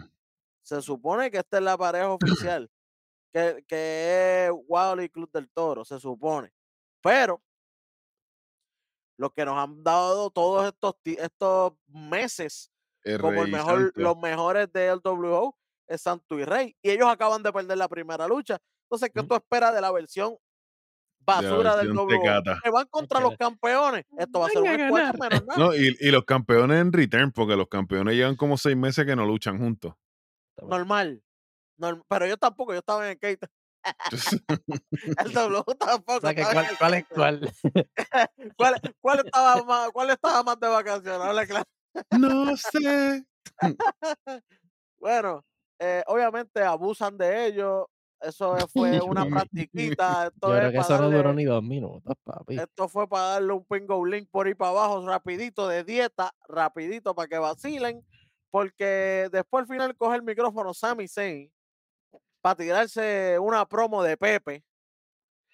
[0.63, 2.09] Se supone que esta es la pareja
[2.49, 2.71] oficial.
[3.31, 6.51] Que, que es Wally Club del Toro, se supone.
[7.03, 7.39] Pero
[9.15, 12.71] los que nos han dado todos estos, estos meses
[13.03, 15.55] El como el mejor, los mejores de LWO
[15.87, 16.75] es Santo y Rey.
[16.81, 18.59] Y ellos acaban de perder la primera lucha.
[18.91, 20.37] Entonces, ¿qué tú esperas de la versión
[21.25, 22.59] basura del tecata.
[22.61, 24.05] Que van contra los campeones.
[24.17, 25.17] Esto va a ser un ganar.
[25.17, 25.57] menos nada.
[25.57, 29.15] No, y, y los campeones en return, porque los campeones llevan como seis meses que
[29.15, 29.93] no luchan juntos.
[30.61, 31.23] Normal.
[31.77, 33.47] Norm- Pero yo tampoco, yo estaba en el Kate.
[35.25, 36.17] El W tampoco.
[36.17, 37.53] O sea, que estaba en ¿cuál, cuál es cuál?
[38.57, 41.21] ¿Cuál, cuál estaba más, ¿Cuál estaba más de vacaciones?
[41.21, 41.65] Habla claro.
[42.19, 43.25] no sé.
[44.99, 45.43] Bueno,
[45.79, 47.85] eh, obviamente abusan de ellos,
[48.21, 51.33] eso es- fue una practiquita, esto Yo es creo que para eso no duró darle,
[51.35, 52.59] ni dos minutos, papi.
[52.59, 57.13] esto fue para darle un pingo link por ahí para abajo, rapidito de dieta, rapidito
[57.15, 58.05] para que vacilen,
[58.49, 61.51] porque después al final coge el micrófono Sami Zayn
[62.41, 64.63] para tirarse una promo de Pepe,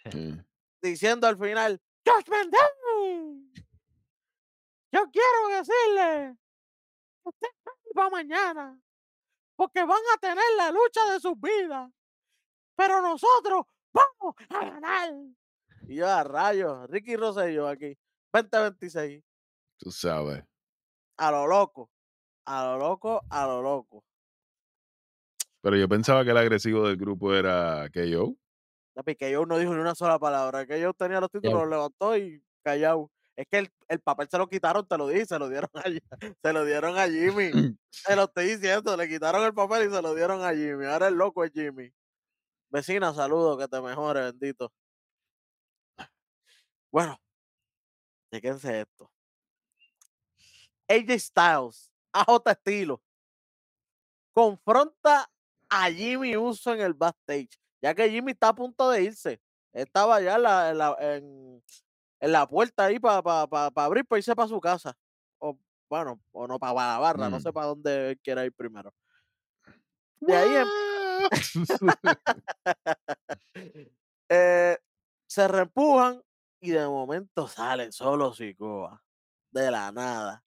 [0.10, 0.40] Sí.
[0.82, 3.52] diciendo al final, Judgment Day,
[4.94, 6.38] yo quiero decirle
[7.24, 7.48] usted
[7.94, 8.80] para mañana,
[9.58, 11.92] porque van a tener la lucha de sus vidas,
[12.78, 15.14] pero nosotros vamos a ganar.
[15.88, 17.98] Y yo a rayos, Ricky Rosselló aquí,
[18.34, 19.24] 2026,
[19.80, 20.44] Tú sabes.
[21.18, 21.90] a lo loco,
[22.46, 24.04] a lo loco, a lo loco.
[25.62, 28.36] Pero yo pensaba que el agresivo del grupo era KO.
[29.18, 31.70] Que yo no dijo ni una sola palabra, que yo tenía los títulos, Yo- los
[31.70, 33.12] levantó y callado.
[33.36, 35.84] Es que el, el papel se lo quitaron, te lo dije, se lo dieron a,
[35.84, 37.52] se lo dieron a Jimmy.
[38.08, 40.86] Te lo estoy diciendo, le quitaron el papel y se lo dieron a Jimmy.
[40.86, 41.92] Ahora el loco es Jimmy.
[42.70, 44.72] Vecina, saludo, que te mejore, bendito.
[46.92, 47.20] Bueno,
[48.32, 49.12] fíjense esto.
[50.90, 53.02] AJ Styles, AJ Estilo,
[54.34, 55.30] confronta
[55.70, 57.50] a Jimmy Uso en el backstage,
[57.82, 59.42] ya que Jimmy está a punto de irse.
[59.74, 61.64] Estaba ya en la, en la, en-
[62.20, 63.20] en la puerta ahí para
[63.76, 64.98] abrir, para irse para su casa.
[65.40, 65.58] O
[65.90, 67.42] bueno, o no, para la barra, no Mm.
[67.42, 68.94] sé para dónde quiera ir primero.
[70.20, 70.68] De ahí em-
[74.30, 74.78] eh,
[75.28, 76.22] se reempujan
[76.60, 79.04] y de momento sale solo Sikoa.
[79.52, 80.44] De la nada.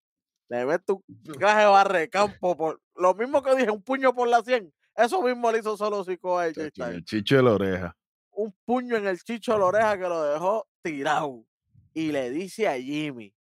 [0.49, 1.03] Le un
[1.39, 4.73] traje de barre campo por lo mismo que dije, un puño por la 100.
[4.95, 6.95] Eso mismo le hizo solo Sikoa a en Styles.
[6.95, 7.97] el chicho de la oreja.
[8.31, 11.45] Un puño en el chicho de la oreja que lo dejó tirado.
[11.93, 13.33] Y le dice a Jimmy: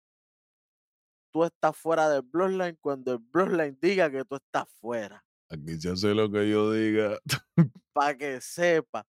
[1.31, 5.23] Tú estás fuera del Bloodline cuando el Bloodline diga que tú estás fuera.
[5.49, 7.19] Aquí se hace lo que yo diga.
[7.93, 9.05] Para que sepa.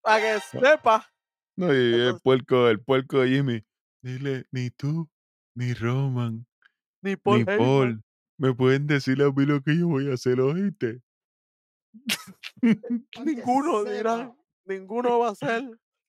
[0.00, 1.12] Para que sepa.
[1.56, 3.66] No, y el puerco, el puerco de Jimmy.
[4.02, 5.08] Dile, ni tú,
[5.56, 6.46] ni Roman,
[7.02, 7.44] Ni Paul ni.
[7.44, 8.04] Paul
[8.38, 11.02] me pueden decir a mí lo que yo voy a hacer, ¿oíste?
[13.24, 14.32] ninguno dirá,
[14.66, 15.64] ninguno va a hacer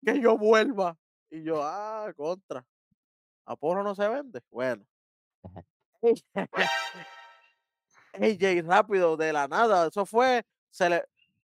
[0.06, 0.98] que yo vuelva.
[1.30, 2.66] Y yo, ah, contra.
[3.46, 4.42] Apolo no se vende.
[4.52, 4.86] Bueno.
[8.22, 9.88] AJ rápido, de la nada.
[9.88, 11.04] Eso fue, se le,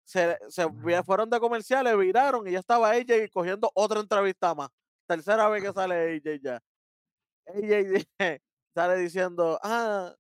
[0.04, 0.68] se, se
[1.04, 4.70] fueron de comerciales, viraron y ya estaba AJ cogiendo otra entrevista más.
[5.08, 6.62] Tercera vez que sale AJ ya.
[7.48, 8.06] AJ
[8.74, 10.14] sale diciendo, ah,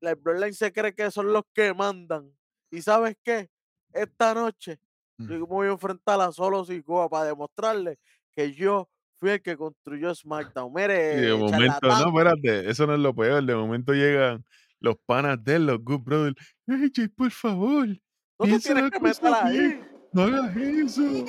[0.00, 2.32] la Bloodline se cree que son los que mandan.
[2.70, 3.48] ¿Y sabes qué?
[3.92, 4.78] Esta noche
[5.18, 5.28] Mm.
[5.28, 7.98] yo me voy a enfrentar a Solo Sikoa para demostrarle
[8.32, 10.70] que yo fui el que construyó SmackDown.
[10.70, 13.44] Y Mire, de momento, charlatán, no, espérate, eso no es lo peor.
[13.44, 14.44] De momento llegan
[14.80, 16.36] los panas de él, los Good Brothers.
[16.68, 19.58] AJ, por favor, no te tienes que meter ahí.
[19.58, 19.88] bien.
[20.12, 21.24] no hagas eso.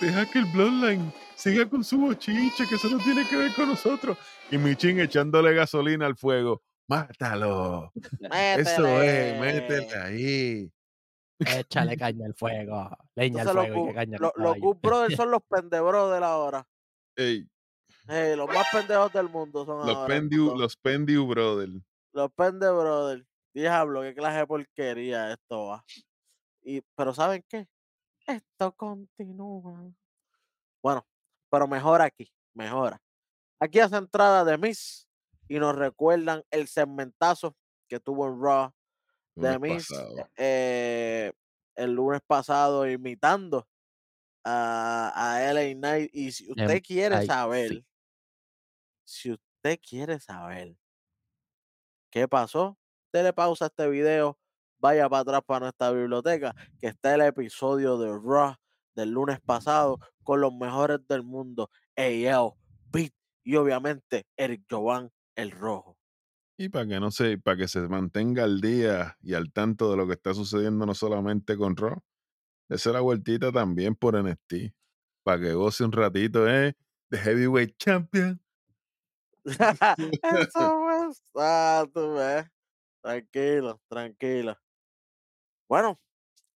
[0.00, 3.68] Deja que el Bloodline siga con su bochiche, que eso no tiene que ver con
[3.68, 4.18] nosotros.
[4.50, 6.62] Y Michin echándole gasolina al fuego.
[6.88, 7.90] Mátalo.
[8.30, 10.70] Eso es, métele ahí.
[11.38, 12.96] Échale caña al fuego.
[13.16, 14.60] Leña al Entonces, los, fuego y que caña al lo- los caballo.
[14.62, 16.66] Good Brothers son los pendebros de la hora.
[17.16, 17.48] Ey,
[18.08, 20.06] Eh, los más pendejos del mundo son los ahora.
[20.06, 21.72] Pendiu, los Pendiu Brothers.
[22.16, 23.26] Los Pende Brothers.
[23.52, 25.84] Diablo, qué clase de porquería esto va.
[26.62, 27.68] Y, pero ¿saben qué?
[28.26, 29.92] Esto continúa.
[30.82, 31.06] Bueno,
[31.50, 33.02] pero mejora aquí, mejora.
[33.60, 35.06] Aquí hace entrada de Miss
[35.46, 37.54] y nos recuerdan el segmentazo
[37.86, 38.72] que tuvo en Raw
[39.34, 39.88] de Miss
[40.38, 41.32] eh,
[41.74, 43.68] el lunes pasado imitando
[44.42, 46.10] a, a LA Knight.
[46.14, 47.26] Y si usted Em, quiere ay, sí.
[47.26, 47.84] saber,
[49.04, 50.76] si usted quiere saber
[52.16, 52.78] qué pasó,
[53.12, 54.38] dele pausa a este video,
[54.78, 58.54] vaya para atrás para nuestra biblioteca, que está el episodio de Raw
[58.94, 62.54] del lunes pasado con los mejores del mundo, AL,
[62.90, 63.12] Beat
[63.44, 65.98] y obviamente Eric Jovan, el rojo.
[66.56, 69.98] Y para que no se, para que se mantenga al día y al tanto de
[69.98, 72.02] lo que está sucediendo no solamente con Raw,
[72.70, 74.72] dése la vueltita también por NXT.
[75.22, 76.78] Para que goce un ratito, ¿eh?
[77.10, 78.40] De Heavyweight Champion.
[79.44, 80.80] Eso
[81.36, 82.46] ah, tú ves.
[83.02, 84.56] Tranquilo, tranquilo.
[85.68, 85.98] Bueno,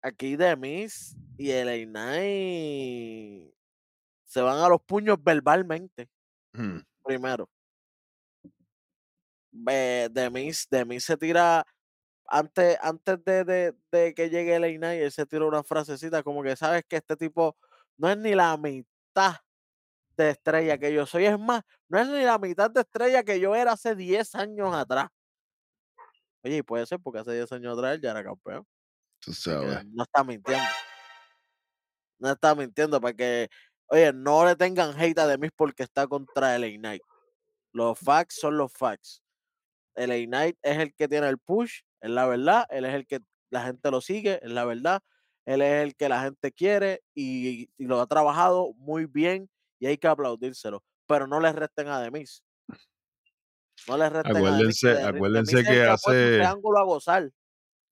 [0.02, 3.52] aquí de Miss y el Knight
[4.24, 6.08] se van a los puños verbalmente.
[6.52, 7.48] Hmm, primero.
[9.52, 11.64] Ve- De Miz, de Miz se tira
[12.26, 16.42] antes, antes de, de- de que llegue el Knight, él se tira una frasecita como
[16.42, 17.56] que sabes que este tipo
[17.96, 19.34] no es ni la mitad
[20.16, 23.40] de estrella que yo soy, es más, no es ni la mitad de estrella que
[23.40, 25.08] yo era hace 10 años atrás.
[26.42, 28.66] Oye, y puede ser porque hace 10 años atrás él ya era campeón.
[29.20, 29.84] tú sabes.
[29.86, 30.64] no está mintiendo.
[32.18, 33.48] No está mintiendo para que,
[33.88, 37.02] oye, no le tengan hate a Demis porque está contra el Knight.
[37.72, 39.22] Los facts son los facts.
[39.94, 42.66] El Knight es el que tiene el push, es la verdad.
[42.70, 43.20] Él es el que
[43.50, 45.02] la gente lo sigue, es la verdad.
[45.46, 49.49] Él es el que la gente quiere y, y lo ha trabajado muy bien
[49.80, 50.84] y hay que aplaudírselo.
[51.06, 52.44] Pero no le resten a Demis.
[53.88, 54.48] No le resten a Demis.
[54.52, 57.30] Acuérdense, Demis- acuérdense Demis el que hace, triángulo a gozar.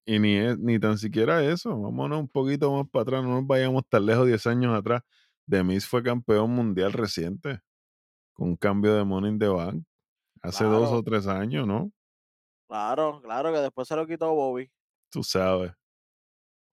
[0.05, 3.47] y ni, es- ni tan siquiera eso, vámonos un poquito más para atrás, no nos
[3.47, 5.01] vayamos tan lejos, 10 años atrás.
[5.45, 7.59] Demis fue campeón mundial reciente,
[8.33, 9.83] con un cambio de Money in the Bank,
[10.41, 10.97] hace dos Claro.
[10.97, 11.91] o tres años, ¿no?
[12.67, 14.71] Claro, claro, que después se lo quitó Bobby.
[15.11, 15.73] Tú sabes.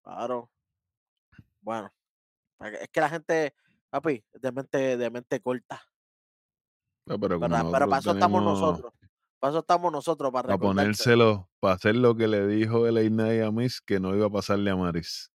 [0.03, 0.49] Claro.
[1.61, 1.91] Bueno,
[2.61, 3.55] es que la gente,
[3.89, 5.81] papi, de mente, de mente corta.
[7.05, 7.39] Pero.
[7.39, 8.91] Pero para eso estamos nosotros.
[9.39, 13.41] Para eso estamos nosotros, para para ponérselo, para hacer lo que le dijo el Inay
[13.41, 15.31] a Miss, que no iba a pasarle a Maris.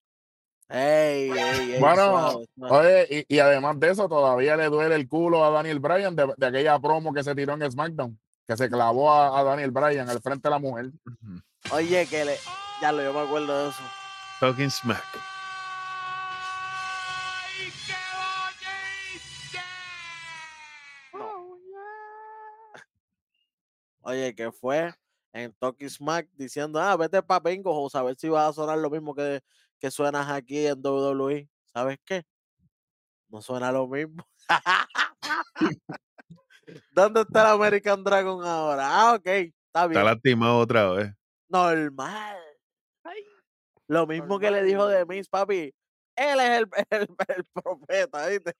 [0.69, 3.03] Ey, ey, ey, Bueno, suave, suave.
[3.05, 6.33] Oye, y, y además de eso, todavía le duele el culo a Daniel Bryan de,
[6.35, 10.09] de aquella promo que se tiró en SmackDown, que se clavó a, a Daniel Bryan
[10.09, 10.91] al frente de la mujer.
[11.71, 12.37] Oye, que le.
[12.81, 13.83] Ya lo, yo me acuerdo de eso.
[14.39, 15.30] Talking Smack.
[24.11, 24.93] Oye, que fue
[25.31, 28.77] en Talking Smack diciendo, ah, vete pa' Bingo House a ver si vas a sonar
[28.77, 29.41] lo mismo que,
[29.79, 31.47] que suenas aquí en WWE.
[31.73, 32.25] ¿Sabes qué?
[33.29, 34.27] No suena lo mismo.
[36.91, 38.85] ¿Dónde está el American Dragon ahora?
[38.85, 40.03] Ah, ok, está Está bien.
[40.03, 41.13] lastimado otra vez.
[41.47, 42.37] Normal.
[43.87, 45.73] Lo mismo que le dijo de Miss, papi.
[46.15, 48.53] Él es el, el, el profeta, ¿viste?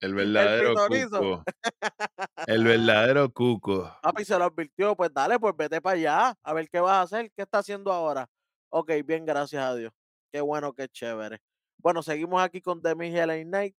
[0.00, 1.18] El verdadero pitonizo.
[1.20, 1.44] cuco.
[2.46, 3.98] El verdadero cuco.
[4.02, 7.02] Papi se lo advirtió, pues dale, pues vete para allá, a ver qué vas a
[7.02, 8.28] hacer, qué está haciendo ahora.
[8.70, 9.92] Ok, bien, gracias a Dios.
[10.32, 11.40] Qué bueno, qué chévere.
[11.78, 13.76] Bueno, seguimos aquí con Demis y LA Knight.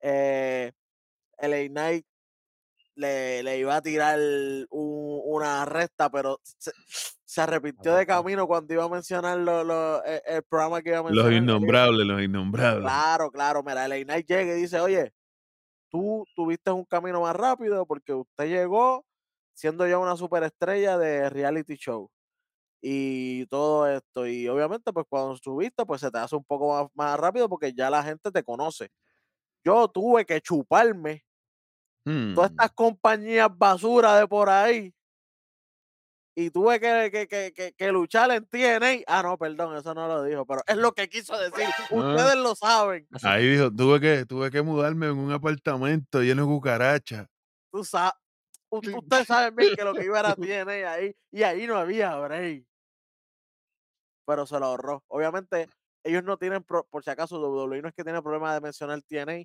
[0.00, 0.72] Eh,
[1.38, 2.06] LA Knight
[2.98, 4.18] le, le iba a tirar
[4.70, 6.72] un- una recta, pero se,
[7.24, 8.22] se arrepintió de Atrapó.
[8.24, 11.30] camino cuando iba a mencionar lo- lo- el, el programa que iba a mencionar.
[11.32, 12.82] Los innombrables, los innombrables.
[12.82, 13.62] Claro, claro.
[13.62, 15.12] Mira, LA Knight llega y dice, oye,
[15.90, 19.04] tú tuviste un camino más rápido porque usted llegó
[19.54, 22.10] siendo ya una superestrella de reality show
[22.80, 24.26] y todo esto.
[24.26, 27.72] Y obviamente, pues cuando subiste, pues se te hace un poco más, más rápido porque
[27.72, 28.90] ya la gente te conoce.
[29.64, 31.24] Yo tuve que chuparme
[32.34, 32.54] todas Hmm.
[32.54, 34.94] estas compañías basura de por ahí.
[36.40, 39.02] Y tuve que, que, que, que, luchar en TNA.
[39.08, 41.66] Ah, no, perdón, eso no lo dijo, pero es lo que quiso decir.
[41.90, 43.08] Ustedes lo saben.
[43.24, 47.26] Ahí dijo, tuve que, tuve que mudarme en un apartamento lleno de cucarachas.
[47.72, 48.12] Tú sabes.
[48.70, 51.16] Ustedes saben bien que lo que iba era TNA ahí.
[51.32, 52.64] Y ahí no había break.
[54.24, 55.02] Pero se lo ahorró.
[55.08, 55.68] Obviamente,
[56.04, 59.42] ellos no tienen, por si acaso, WWE no es que tiene problema de mencionar TNA.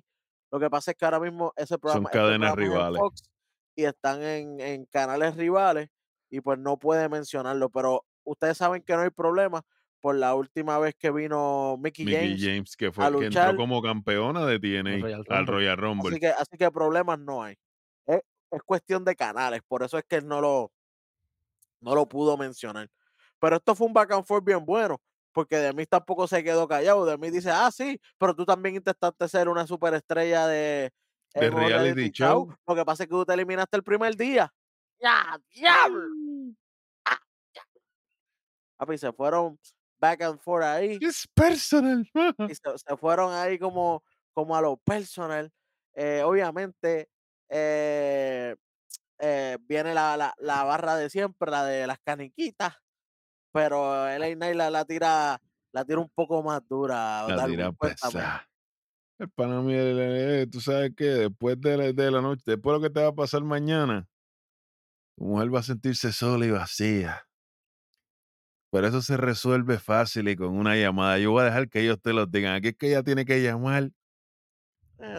[0.54, 3.00] Lo que pasa es que ahora mismo ese programa, este cadenas programa es en rivales.
[3.00, 3.22] Fox
[3.74, 5.90] y están en, en canales rivales
[6.30, 7.70] y pues no puede mencionarlo.
[7.70, 9.62] Pero ustedes saben que no hay problema
[10.00, 12.40] por la última vez que vino Mickey, Mickey James.
[12.40, 13.50] James, que fue a que luchar.
[13.50, 15.46] entró como campeona de TNA Royal al.
[15.48, 16.10] Royal Rumble.
[16.10, 17.56] Así que, así que problemas no hay.
[18.06, 18.20] Es,
[18.52, 20.70] es cuestión de canales, por eso es que él no lo,
[21.80, 22.88] no lo pudo mencionar.
[23.40, 25.00] Pero esto fue un back and forth bien bueno,
[25.34, 27.04] porque de mí tampoco se quedó callado.
[27.04, 30.92] De mí dice, ah, sí, pero tú también intentaste ser una superestrella de,
[31.34, 32.54] De reality show.
[32.66, 34.50] Lo que pasa es que tú te eliminaste el primer día.
[35.00, 36.54] ¡Ya, diablo!
[37.04, 37.18] Ah,
[37.52, 37.80] diablo.
[38.78, 39.58] Papi, se fueron
[39.98, 42.08] back and forth ahí Es personal.
[42.14, 42.14] y
[42.54, 45.50] se, se fueron ahí como, como a lo personal.
[45.94, 47.08] Eh, obviamente,
[47.48, 48.54] eh,
[49.18, 52.74] eh, viene la, la, la barra de siempre, la de las caniquitas,
[53.54, 55.40] pero LA Knight la, la tira
[55.70, 57.26] la tira un poco más dura.
[57.28, 58.48] La tira pesada.
[59.16, 62.74] El pana mío, el- el- tú sabes que después de la, de la noche, después
[62.74, 64.08] de lo que te va a pasar mañana,
[65.16, 67.24] tu mujer va a sentirse sola y vacía.
[68.72, 71.16] Pero eso se resuelve fácil y con una llamada.
[71.18, 72.54] Yo voy a dejar que ellos te lo digan.
[72.56, 73.90] Aquí es que ella tiene que llamar.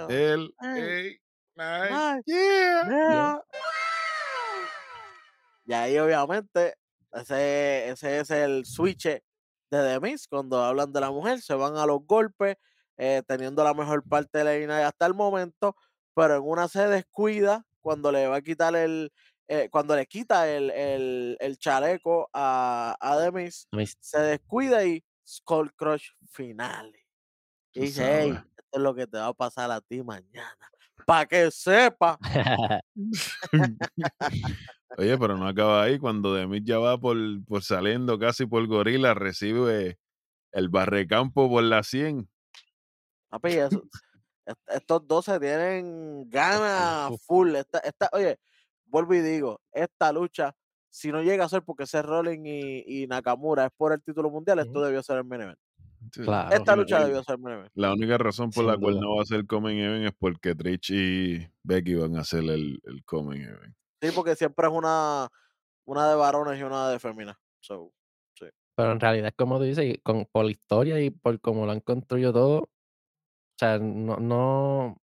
[0.10, 1.20] El, Ay, ey,
[1.56, 2.84] ay, ay, yeah.
[3.10, 3.42] yeah.
[5.68, 6.76] Y ahí obviamente
[7.16, 9.22] ese, ese es el switch de
[9.70, 12.58] The Miz, cuando hablan de la mujer, se van a los golpes,
[12.98, 15.76] eh, teniendo la mejor parte de la línea hasta el momento,
[16.14, 19.12] pero en una se descuida cuando le va a quitar el,
[19.48, 23.96] eh, cuando le quita el, el, el chaleco a, a The Miz, Miz.
[24.00, 27.02] se descuida y Skull Crush finales.
[27.74, 30.56] Y dice, hey, esto es lo que te va a pasar a ti mañana.
[31.06, 32.18] Para que sepa.
[34.98, 36.00] Oye, pero no acaba ahí.
[36.00, 39.98] Cuando Demis ya va por, por saliendo casi por gorila, recibe
[40.52, 42.30] el barrecampo por la 100.
[43.30, 43.84] Papi, eso-
[44.46, 47.56] est- estos dos se tienen ganas full.
[47.56, 48.40] Esta, esta, oye,
[48.86, 50.56] vuelvo y digo, esta lucha,
[50.90, 54.30] si no llega a ser porque Seth Rollins y, y Nakamura es por el título
[54.30, 55.60] mundial, esto debió ser el main event.
[56.14, 56.56] Sí, Claro.
[56.56, 57.72] Esta lucha debió ser el main event.
[57.74, 60.92] La única razón por la cual no va a ser Common Event es porque Trish
[60.92, 63.76] y Becky van a hacer el, el Common Event.
[64.02, 65.28] Sí, porque siempre es una,
[65.86, 67.38] una de varones y una de féminas.
[67.60, 67.94] So,
[68.76, 71.80] Pero en realidad, como tú dices, con, por la historia y por cómo lo han
[71.80, 72.70] construido todo, o
[73.58, 75.02] sea, no, no,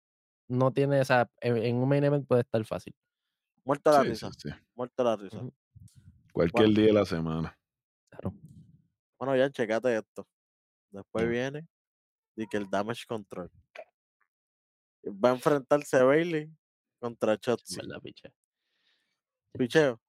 [0.48, 1.30] no tiene esa.
[1.40, 2.94] En, en un main event puede estar fácil.
[3.64, 4.30] muerto la Sí, risa.
[4.32, 4.54] sí, sí.
[4.74, 5.40] Muerto la risa.
[6.32, 6.80] Cualquier Bueno.
[6.80, 7.58] día de la semana.
[8.10, 8.34] Claro.
[9.18, 10.28] Bueno, ya checate esto.
[10.90, 11.66] Después viene
[12.36, 13.50] y que el damage control.
[15.06, 16.50] Va a enfrentarse Bailey
[17.00, 17.80] contra Chotzi.
[19.58, 20.00] Picheo.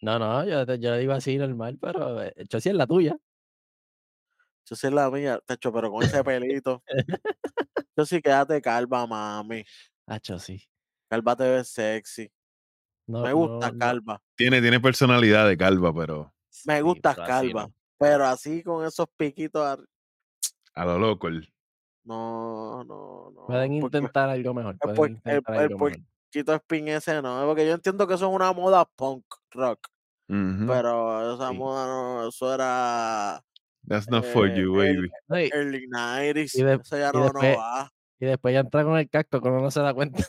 [0.00, 3.16] No, no, yo, te- yo digo así normal, pero eh, sí es la tuya.
[4.64, 6.82] Yo sí es la mía, techo, pero con ese pelito.
[7.96, 9.64] Yo sí quédate calva, mami.
[10.06, 10.62] Hacho, sí.
[11.08, 12.30] Calva te ves sexy.
[13.06, 13.78] No, Me gusta no, no.
[13.78, 14.22] calva.
[14.34, 16.32] Tiene, tiene personalidad de calva, pero
[16.64, 17.62] Me Sí, gusta pero calva.
[17.66, 17.74] no.
[17.98, 19.62] Pero así con esos piquitos.
[19.62, 19.84] ar-
[20.74, 21.28] a lo loco.
[21.28, 21.52] el-
[22.04, 23.46] No, no, no.
[23.46, 24.78] Pueden porque intentar algo mejor.
[24.78, 26.00] Pueden por- el- intentar el algo mejor.
[26.32, 27.44] Quito spin ese no.
[27.46, 29.86] Porque yo entiendo que eso es una moda punk rock.
[30.26, 31.56] Pero esa Sí.
[31.58, 33.42] moda no, eso era
[33.86, 35.50] That's not for eh, you, el- baby.
[35.52, 36.54] Early 90s.
[36.54, 37.92] Y de- eso ya y no, después- no va.
[38.18, 40.24] y después ya entra con el cacto, uno no se da cuenta.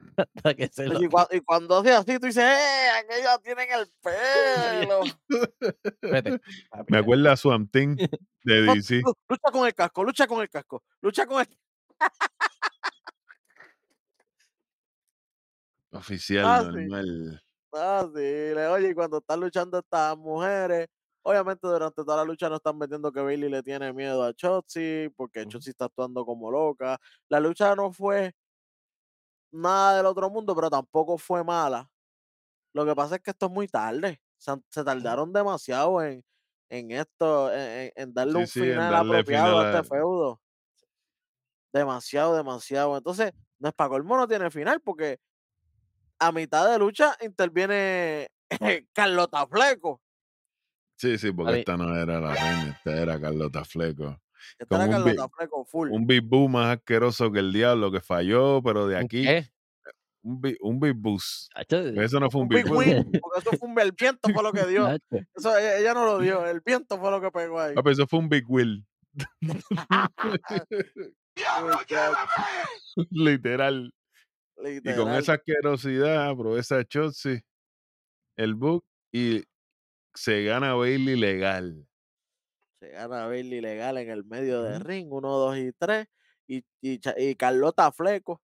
[0.16, 2.88] hasta que se lo Oye, y, cua- y cuando hace así, tú dices, ¡eh!
[3.00, 5.00] Aquellos tienen el pelo.
[6.88, 7.96] Me acuerda a Swamp Thing
[8.44, 9.00] de DC.
[9.04, 11.48] lu- Lucha con el casco, lucha con el casco, lucha con el.
[15.98, 16.88] Oficial, Ah, sí.
[16.88, 17.40] normal.
[17.72, 20.88] Ah, sí, oye, cuando están luchando estas mujeres,
[21.22, 25.10] obviamente durante toda la lucha no están metiendo que Bailey le tiene miedo a Chotzi,
[25.16, 25.48] porque Ujú.
[25.48, 26.98] Chotzi está actuando como loca.
[27.28, 28.32] La lucha no fue
[29.52, 31.90] nada del otro mundo, pero tampoco fue mala.
[32.74, 34.20] Lo que pasa es que esto es muy tarde.
[34.38, 34.52] Se,
[34.84, 36.24] tardaron demasiado en,
[36.70, 40.40] en esto, en, darle Sí, un sí, final darle apropiado final a- este feudo.
[41.72, 42.96] Demasiado, demasiado.
[42.96, 45.18] Entonces, no es para colmo, no tiene final, porque
[46.18, 48.28] a mitad de lucha interviene
[48.92, 50.00] Carlota Fleco.
[50.96, 54.20] Sí, sí, porque esta no era la reina, esta era Carlota Fleco.
[54.58, 55.90] Esta era un Carlota Fleco full.
[55.90, 59.48] Un Big Boo más asqueroso que el diablo que falló, pero de ¿Un aquí, qué?
[60.22, 61.50] un Big, un big Boost.
[61.70, 64.42] Eso no fue un un Big big win, porque eso fue un, el viento fue
[64.42, 64.88] lo que dio.
[65.34, 67.74] Eso ella, ella no lo dio, el viento fue lo que pegó ahí.
[67.74, 68.84] Papi, eso fue un Big Will.
[71.34, 72.18] ¡Diablo, llévame!
[74.60, 74.94] Literal.
[74.94, 77.40] Y con esa asquerosidad, bro, esa Chotzi,
[78.36, 79.44] el book y
[80.14, 81.86] se gana Bailey legal.
[82.80, 84.84] Se gana Bailey legal en el medio de Ujú.
[84.84, 86.06] ring, uno, dos y tres.
[86.46, 88.40] Y, y, y Carlota Fleco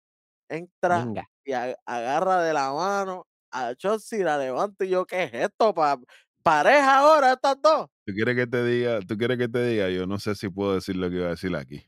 [0.49, 1.29] entra Venga.
[1.45, 5.73] y agarra de la mano a Chotzi, la levanta y yo, ¿qué es esto?
[5.73, 5.99] Pa,
[6.43, 7.87] pareja ahora estas dos.
[8.05, 8.99] ¿Tú quieres que te diga?
[9.01, 9.89] ¿Tú quieres que te diga?
[9.89, 11.83] Yo no sé si puedo decir lo que iba a decir aquí.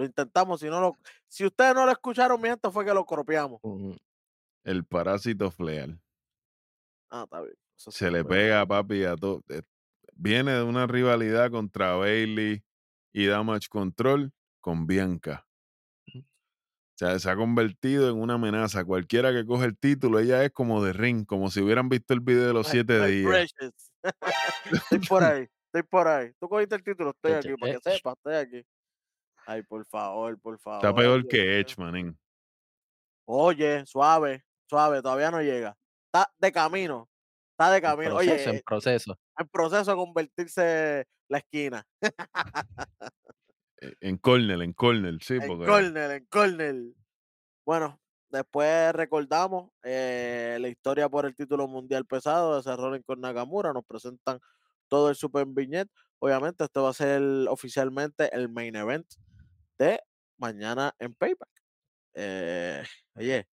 [0.00, 0.60] Lo intentamos.
[0.60, 0.96] Si no lo,
[1.28, 3.60] si ustedes no lo escucharon, mi gente, fue que lo copiamos.
[3.62, 3.94] Ujú.
[4.64, 6.00] El parásito fleal.
[7.10, 7.54] Ah, está bien.
[7.76, 9.42] Eso Se le pega, papi, a todo.
[9.50, 9.60] eh,
[10.14, 12.64] Viene de una rivalidad contra Bailey
[13.12, 14.32] y Damage Control
[14.62, 15.46] con Bianca.
[16.14, 16.22] O
[16.94, 18.82] sea, se ha convertido en una amenaza.
[18.82, 22.20] Cualquiera que coge el título, ella es como de ring, como si hubieran visto el
[22.20, 23.52] video de los siete días.
[24.72, 26.32] estoy por ahí, estoy por ahí.
[26.40, 27.90] Tú cogiste el título, estoy aquí, para que che.
[27.96, 28.66] sepas, estoy aquí.
[29.46, 30.78] Ay, por favor, por favor.
[30.78, 31.60] Está peor que.
[31.60, 32.18] Edge, manín.
[33.26, 35.76] Oye, suave, suave, todavía no llega.
[36.06, 37.08] Está de camino.
[37.52, 38.16] Está de camino.
[38.16, 39.18] proceso, Oye, en eh, proceso.
[39.38, 41.86] en proceso de convertirse la esquina.
[43.80, 46.76] Eh, En corner, en corner, sí, en porque corner, en corner.
[47.64, 53.20] Bueno, después recordamos eh, la historia por el título mundial pesado de Seth Rollins con
[53.20, 53.72] Nakamura.
[53.72, 54.38] Nos presentan
[54.88, 55.90] todo el Super Vignette.
[56.18, 59.06] Obviamente, este va a ser oficialmente el main event
[59.80, 60.02] de
[60.36, 61.48] mañana en Payback.
[62.12, 63.48] Eh, oye,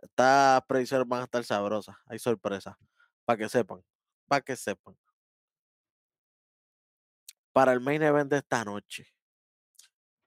[0.00, 1.96] estas predicciones van a estar sabrosas.
[2.06, 2.76] Hay sorpresas.
[3.24, 3.82] Para que sepan.
[4.28, 4.96] Para que sepan.
[7.52, 9.08] Para el main event de esta noche.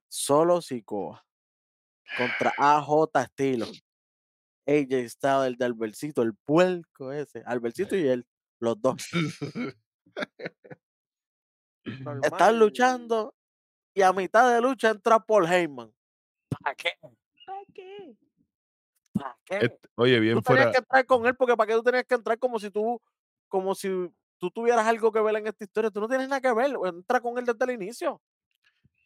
[0.10, 1.26] Solo Sikoa
[2.18, 3.68] contra AJ Estilo.
[4.68, 7.44] AJ Styles, el de Albercito, el puerco ese.
[7.46, 8.28] Albercito y él,
[8.60, 9.08] los dos.
[12.24, 13.39] Están luchando
[13.94, 15.92] y a mitad de lucha entra Paul Heyman.
[16.62, 16.92] ¿Para qué?
[17.46, 18.16] ¿Para qué?
[19.14, 19.58] ¿Para qué?
[19.66, 22.06] Et- Oye, bien tú tenías fuera, que entrar con él porque para qué tú tenías
[22.06, 23.02] que entrar como si tú,
[23.48, 23.90] como si
[24.38, 27.20] tú tuvieras algo que ver en esta historia, tú no tienes nada que ver, entra
[27.20, 28.22] con él desde el inicio.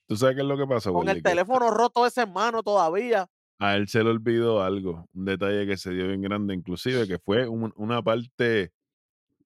[0.06, 3.28] ¿Tú sabes qué es lo que pasa, Con el Que teléfono roto ese mano todavía.
[3.60, 7.18] a él se le olvidó algo, un detalle que se dio bien grande, inclusive, que
[7.20, 8.74] fue un- una parte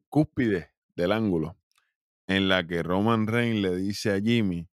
[0.09, 1.55] cúspide del ángulo,
[2.25, 4.67] en la que Roman Reigns le dice a Jimmy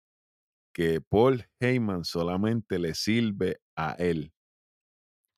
[0.74, 4.32] que Paul Heyman solamente le sirve a él,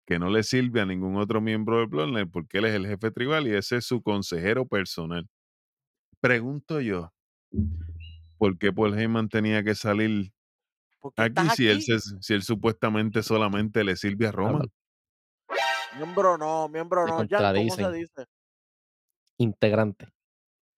[0.06, 3.10] que no le sirve a ningún otro miembro del Bloodline porque él es el jefe
[3.10, 5.28] tribal y ese es su consejero personal.
[6.20, 7.12] Pregunto yo,
[8.38, 10.32] ¿por qué Paul Heyman tenía que salir
[11.00, 11.82] Porque aquí si él, aquí.
[11.98, 14.66] se- si él supuestamente solamente le sirve a Roman?
[15.96, 17.26] Miembro no, miembro no.
[17.28, 18.26] Jan, ¿cómo se dice?
[19.38, 20.08] Integrante.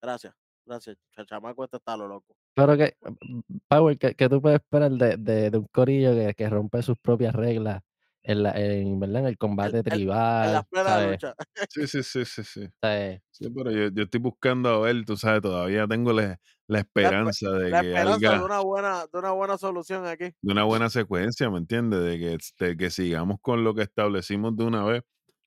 [0.03, 0.35] Gracias,
[0.67, 0.97] gracias.
[1.27, 2.37] Chamaco este está lo loco.
[2.59, 2.95] Pero que,
[3.69, 6.99] Power, ¿qué, qué tú puedes esperar de, de, de un corillo que, que rompe sus
[6.99, 7.83] propias reglas
[8.23, 9.21] en, la, en, ¿verdad?
[9.23, 9.83] en el combate
[10.47, 10.65] En las tribal?
[10.69, 11.07] plenas ¿sabes?
[11.07, 11.35] luchas.
[11.69, 12.69] Sí, sí, sí, sí, sí.
[12.83, 13.21] ¿sabes?
[13.31, 17.51] Sí, pero yo, yo estoy buscando a ver, tú sabes, todavía tengo la, la esperanza
[17.53, 20.35] de La que esperanza de una buena, de una buena solución aquí.
[20.43, 22.01] de una buena secuencia, ¿me entiendes?
[22.03, 25.03] De que, de que sigamos con lo que establecimos de una vez.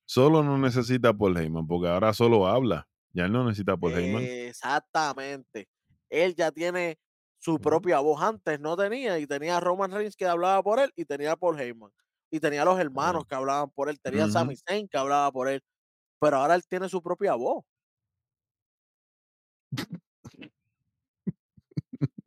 [0.06, 2.88] Solo no necesita Paul Heyman, porque ahora solo habla.
[3.12, 4.30] Ya él no necesita Paul Heyman.
[4.48, 5.68] Exactamente.
[6.12, 6.98] Él ya tiene
[7.38, 8.22] su propia voz.
[8.22, 11.36] Antes no tenía, y tenía a Roman Reigns que hablaba por él, y tenía a
[11.36, 11.90] Paul Heyman.
[12.30, 14.30] Y tenía a los hermanos que hablaban por él, tenía a.
[14.30, 15.62] Sami Zayn que hablaba por él.
[16.20, 17.64] Pero ahora él tiene su propia voz.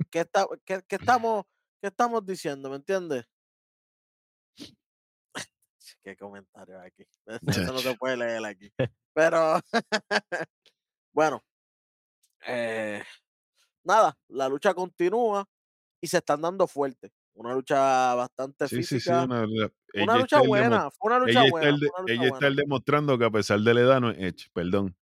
[0.10, 1.46] ¿Qué, está, qué, qué estamos,
[1.86, 2.70] ¿Qué estamos diciendo?
[2.72, 3.26] ¿Me entiendes?
[6.04, 7.06] Qué comentario aquí.
[7.48, 8.72] Eso no se puede leer aquí.
[9.14, 9.60] Pero,
[11.14, 11.44] bueno,
[12.48, 13.04] eh,
[13.86, 15.48] nada, la lucha continúa
[16.02, 17.12] y se están dando fuerte.
[17.36, 18.94] Una lucha bastante Sí, sí, sí.
[19.00, 19.24] física.
[19.24, 19.46] Una,
[20.04, 21.70] Una lucha buena, fue una lucha ella buena.
[21.70, 24.12] el de- fue una lucha ella está demostrando que a pesar de la edad no
[24.12, 24.96] es Edge, perdón.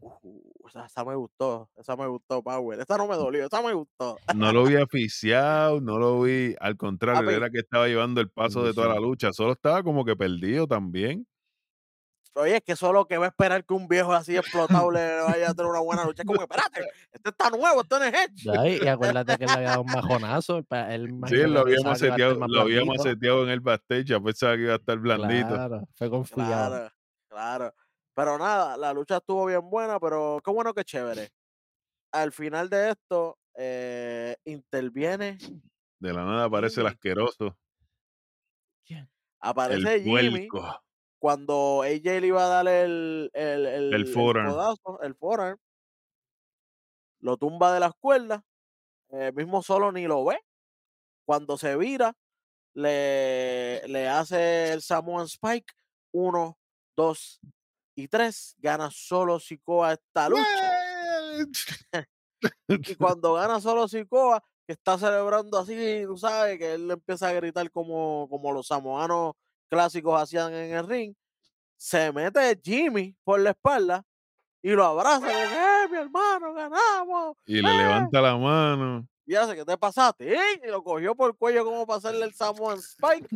[0.00, 2.80] Uh, esa, esa me gustó, esa me gustó, Power.
[2.80, 4.18] Esa no me dolió, esa me gustó.
[4.34, 7.34] No lo vi aficiado, no lo vi, al contrario, Papi.
[7.34, 10.66] era que estaba llevando el paso de toda la lucha, solo estaba como que perdido
[10.66, 11.26] también.
[12.36, 15.50] Oye, es que solo que va a esperar que un viejo así explotado le vaya
[15.50, 16.22] a tener una buena lucha.
[16.22, 18.42] Es como, que, espérate, este está nuevo, este no es Edge.
[18.44, 20.58] Ya, Y, acuérdate que él le había dado un majonazo.
[20.58, 20.64] Él
[21.28, 23.04] Sí, lo había pensaba que iba a estar maceteado, más lo había blandito.
[23.04, 25.48] maceteado en el backstage, ya pensaba que iba a estar blandito.
[25.48, 26.50] Claro, fue confiado.
[26.50, 26.90] Claro,
[27.28, 27.74] claro.
[28.14, 31.30] Pero nada, la lucha estuvo bien buena, pero qué bueno que chévere.
[32.12, 35.38] Al final de esto, eh, interviene,
[35.98, 37.56] De la nada aparece el asqueroso,
[39.40, 40.85] aparece el Jimmy puerco.
[41.26, 44.48] Cuando AJ le iba a dar el, el, el, el forearm.
[44.48, 45.58] codazo, el forearm,
[47.18, 48.42] lo tumba de las cuerdas,
[49.10, 50.38] eh, mismo solo ni lo ve.
[51.24, 52.14] Cuando se vira,
[52.74, 55.74] le, le hace el Samoan Spike,
[56.12, 56.56] uno,
[56.96, 57.40] dos
[57.96, 60.44] y tres, gana solo Sikoa esta lucha.
[62.68, 67.32] Y cuando gana solo Sikoa, que está celebrando así, tú sabes, que él empieza a
[67.32, 69.34] gritar como, como los samoanos
[69.68, 71.14] clásicos hacían en el ring,
[71.76, 74.04] se mete Jimmy por la espalda
[74.62, 77.36] y lo abraza, como que, ¡eh, mi hermano, ganamos!
[77.46, 77.76] Y le ¡eh!".
[77.76, 79.06] levanta la mano.
[79.26, 80.32] Y hace, ¿qué te pasaste?
[80.34, 80.60] ¡eh!
[80.64, 83.28] Y lo cogió por el cuello como para hacerle el Samoan Spike.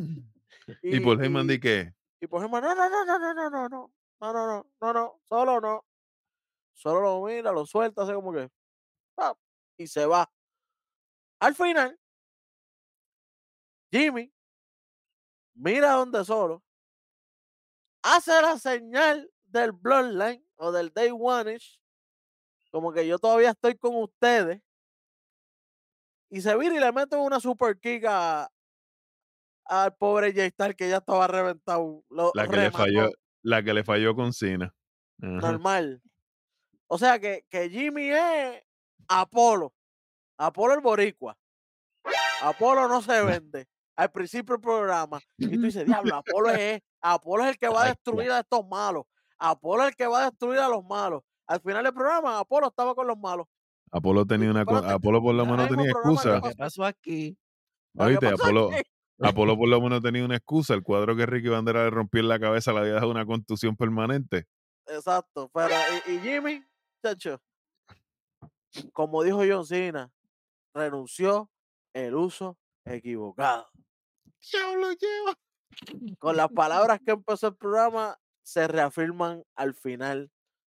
[0.83, 3.51] Y, por Heyman y- di que y por ejemplo, no, no, no, no, no, no,
[3.51, 5.85] no, no, no, no, no, no, no, solo no.
[6.74, 8.49] Solo lo mira, lo suelta, así como que,
[9.14, 9.37] ¡pap!
[9.78, 10.31] y se va.
[11.41, 11.99] Al final,
[13.91, 14.33] Jimmy
[15.61, 16.62] mira donde solo,
[18.02, 21.80] hace la señal del Bloodline o del Day One-ish,
[22.70, 24.62] como que yo todavía estoy con ustedes,
[26.30, 28.50] y se vira y le mete una super kick a-
[29.66, 32.04] al pobre Jay Star que ya estaba reventado.
[32.08, 33.11] Lo la que le falló,
[33.42, 34.74] la que le falló con Cena.
[35.18, 36.02] Normal.
[36.86, 38.62] O sea que, que Jimmy es
[39.08, 39.74] Apolo.
[40.38, 41.36] Apolo el boricua.
[42.42, 43.68] Apolo no se vende.
[44.01, 45.20] Al principio del programa.
[45.36, 48.66] Y tú dices, diablo, Apolo es, Apolo es el que va a destruir a estos
[48.66, 49.05] malos.
[49.38, 51.22] Apolo es el que va a destruir a los malos.
[51.46, 53.46] Al final del programa, Apolo estaba con los malos.
[53.90, 56.48] Apolo tenía una espérate, Apolo por lo menos tenía programa, ¿qué excusa.
[56.48, 57.38] ¿Qué pasó aquí?
[57.94, 58.82] ¿Qué Oíste, pasó Apolo, aquí?
[59.20, 60.72] Apolo por lo menos tenía una excusa.
[60.72, 63.76] El cuadro que Ricky Bandera le rompió en la cabeza le había dado una contusión
[63.76, 64.46] permanente.
[64.86, 65.51] Exacto.
[65.53, 65.74] Pero,
[66.07, 66.64] y, y Jimmy,
[67.05, 67.38] chacho,
[68.94, 70.11] como dijo John Cena,
[70.72, 71.51] renunció
[71.92, 73.68] el uso equivocado.
[74.41, 75.38] Diablo lleva.
[76.18, 80.30] con las palabras que empezó el programa se reafirman al final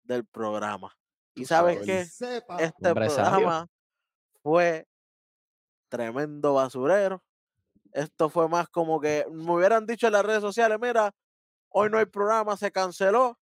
[0.02, 0.96] del programa.
[1.34, 2.12] Y sabes?
[2.12, 2.58] Sepa.
[2.58, 3.30] Este Hombre sabio.
[3.30, 3.68] programa
[4.42, 4.86] fue
[5.88, 7.22] tremendo basurero.
[7.92, 11.14] Esto fue más como que me hubieran dicho en las redes sociales, mira,
[11.68, 13.38] hoy no hay programa, se canceló.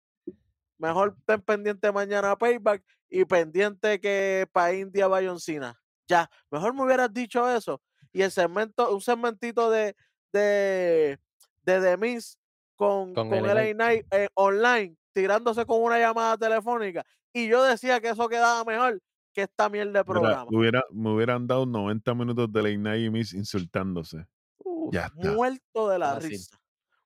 [0.77, 5.79] Mejor ten pendiente mañana a Payback y pendiente que para India Bayoncina.
[6.07, 7.81] Ya, mejor me hubieras dicho eso.
[8.11, 9.95] Y el segmento, un segmentito de
[10.31, 11.19] de,
[11.63, 12.37] de The Miz
[12.75, 17.03] con, Con con LA LA Knight eh, online, tirándose con una llamada telefónica.
[17.33, 18.99] Y yo decía que eso quedaba mejor
[19.33, 20.45] que esta mierda de Mira, programa.
[20.49, 24.25] hubiera, me hubieran dado 90 minutos de Late Night y Miss insultándose.
[24.63, 25.31] Uf, Ya está.
[25.33, 26.57] Muerto de la risa.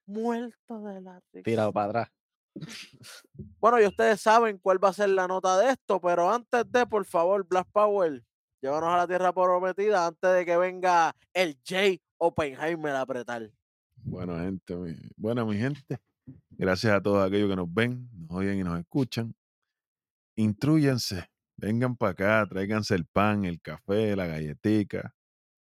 [0.05, 1.43] Muerto de la risa.
[1.43, 2.09] tirado para atrás.
[3.59, 6.85] Bueno, y ustedes saben cuál va a ser la nota de esto, pero antes de,
[6.85, 8.23] por favor, Black Power,
[8.63, 13.51] llévanos a la tierra prometida antes de que venga el Jay Oppenheimer a apretar.
[13.97, 15.99] Bueno, gente, mi, bueno, mi gente,
[16.51, 19.35] gracias a todos aquellos que nos ven, nos oyen y nos escuchan.
[20.37, 21.25] Intrúyense,
[21.57, 25.13] vengan para acá, tráiganse el pan, el café, la galletica,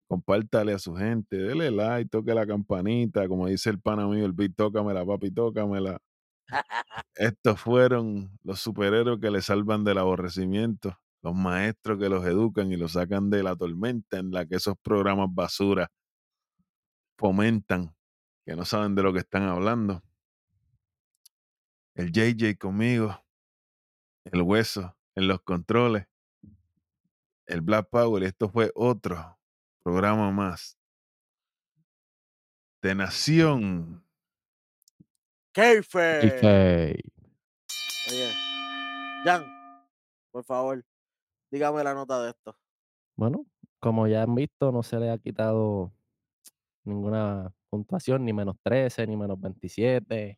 [0.07, 4.33] compártale a su gente, dele like, toque la campanita, como dice el pan amigo, el
[4.33, 5.99] beat, tócamela, papi, tócamela.
[7.15, 12.77] Estos fueron los superhéroes que le salvan del aborrecimiento, los maestros que los educan y
[12.77, 15.91] los sacan de la tormenta en la que esos programas basura
[17.17, 17.93] fomentan,
[18.45, 20.01] que no saben de lo que están hablando.
[21.95, 23.21] El JJ conmigo,
[24.23, 26.07] el hueso en los controles,
[27.45, 29.37] el Black Power, y esto fue otro
[29.83, 30.79] programa más
[32.81, 34.01] de Nación.
[35.51, 37.01] Keife.
[38.09, 38.33] Oye,
[39.25, 39.45] Jan,
[40.31, 40.85] por favor,
[41.51, 42.57] dígame la nota de esto.
[43.15, 43.45] Bueno,
[43.79, 45.91] como ya han visto, no se le ha quitado
[46.83, 50.37] ninguna puntuación, ni menos 13, ni menos 27,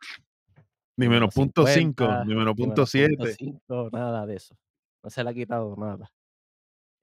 [0.97, 3.35] Ni menos menos punto 5, 50, ni menos ni punto menos punto 7.
[3.37, 4.55] 5, nada de eso.
[5.03, 6.11] No se le ha quitado nada.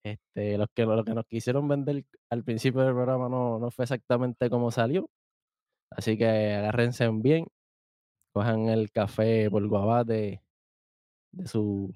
[0.05, 3.85] Este, los que, lo que nos quisieron vender al principio del programa no, no fue
[3.85, 5.11] exactamente como salió.
[5.91, 7.47] Así que agárrense bien,
[8.33, 10.43] cojan el café por guabate
[11.33, 11.93] de su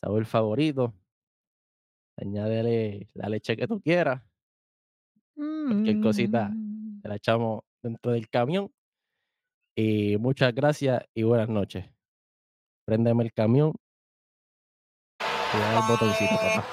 [0.00, 0.94] sabor favorito,
[2.16, 4.22] añádele la leche que tú quieras,
[5.36, 7.00] cualquier cosita Mm.
[7.02, 8.70] te la echamos dentro del camión.
[9.76, 11.84] Y muchas gracias y buenas noches.
[12.86, 13.72] Préndeme el camión
[15.20, 16.64] y dale el botoncito, papá.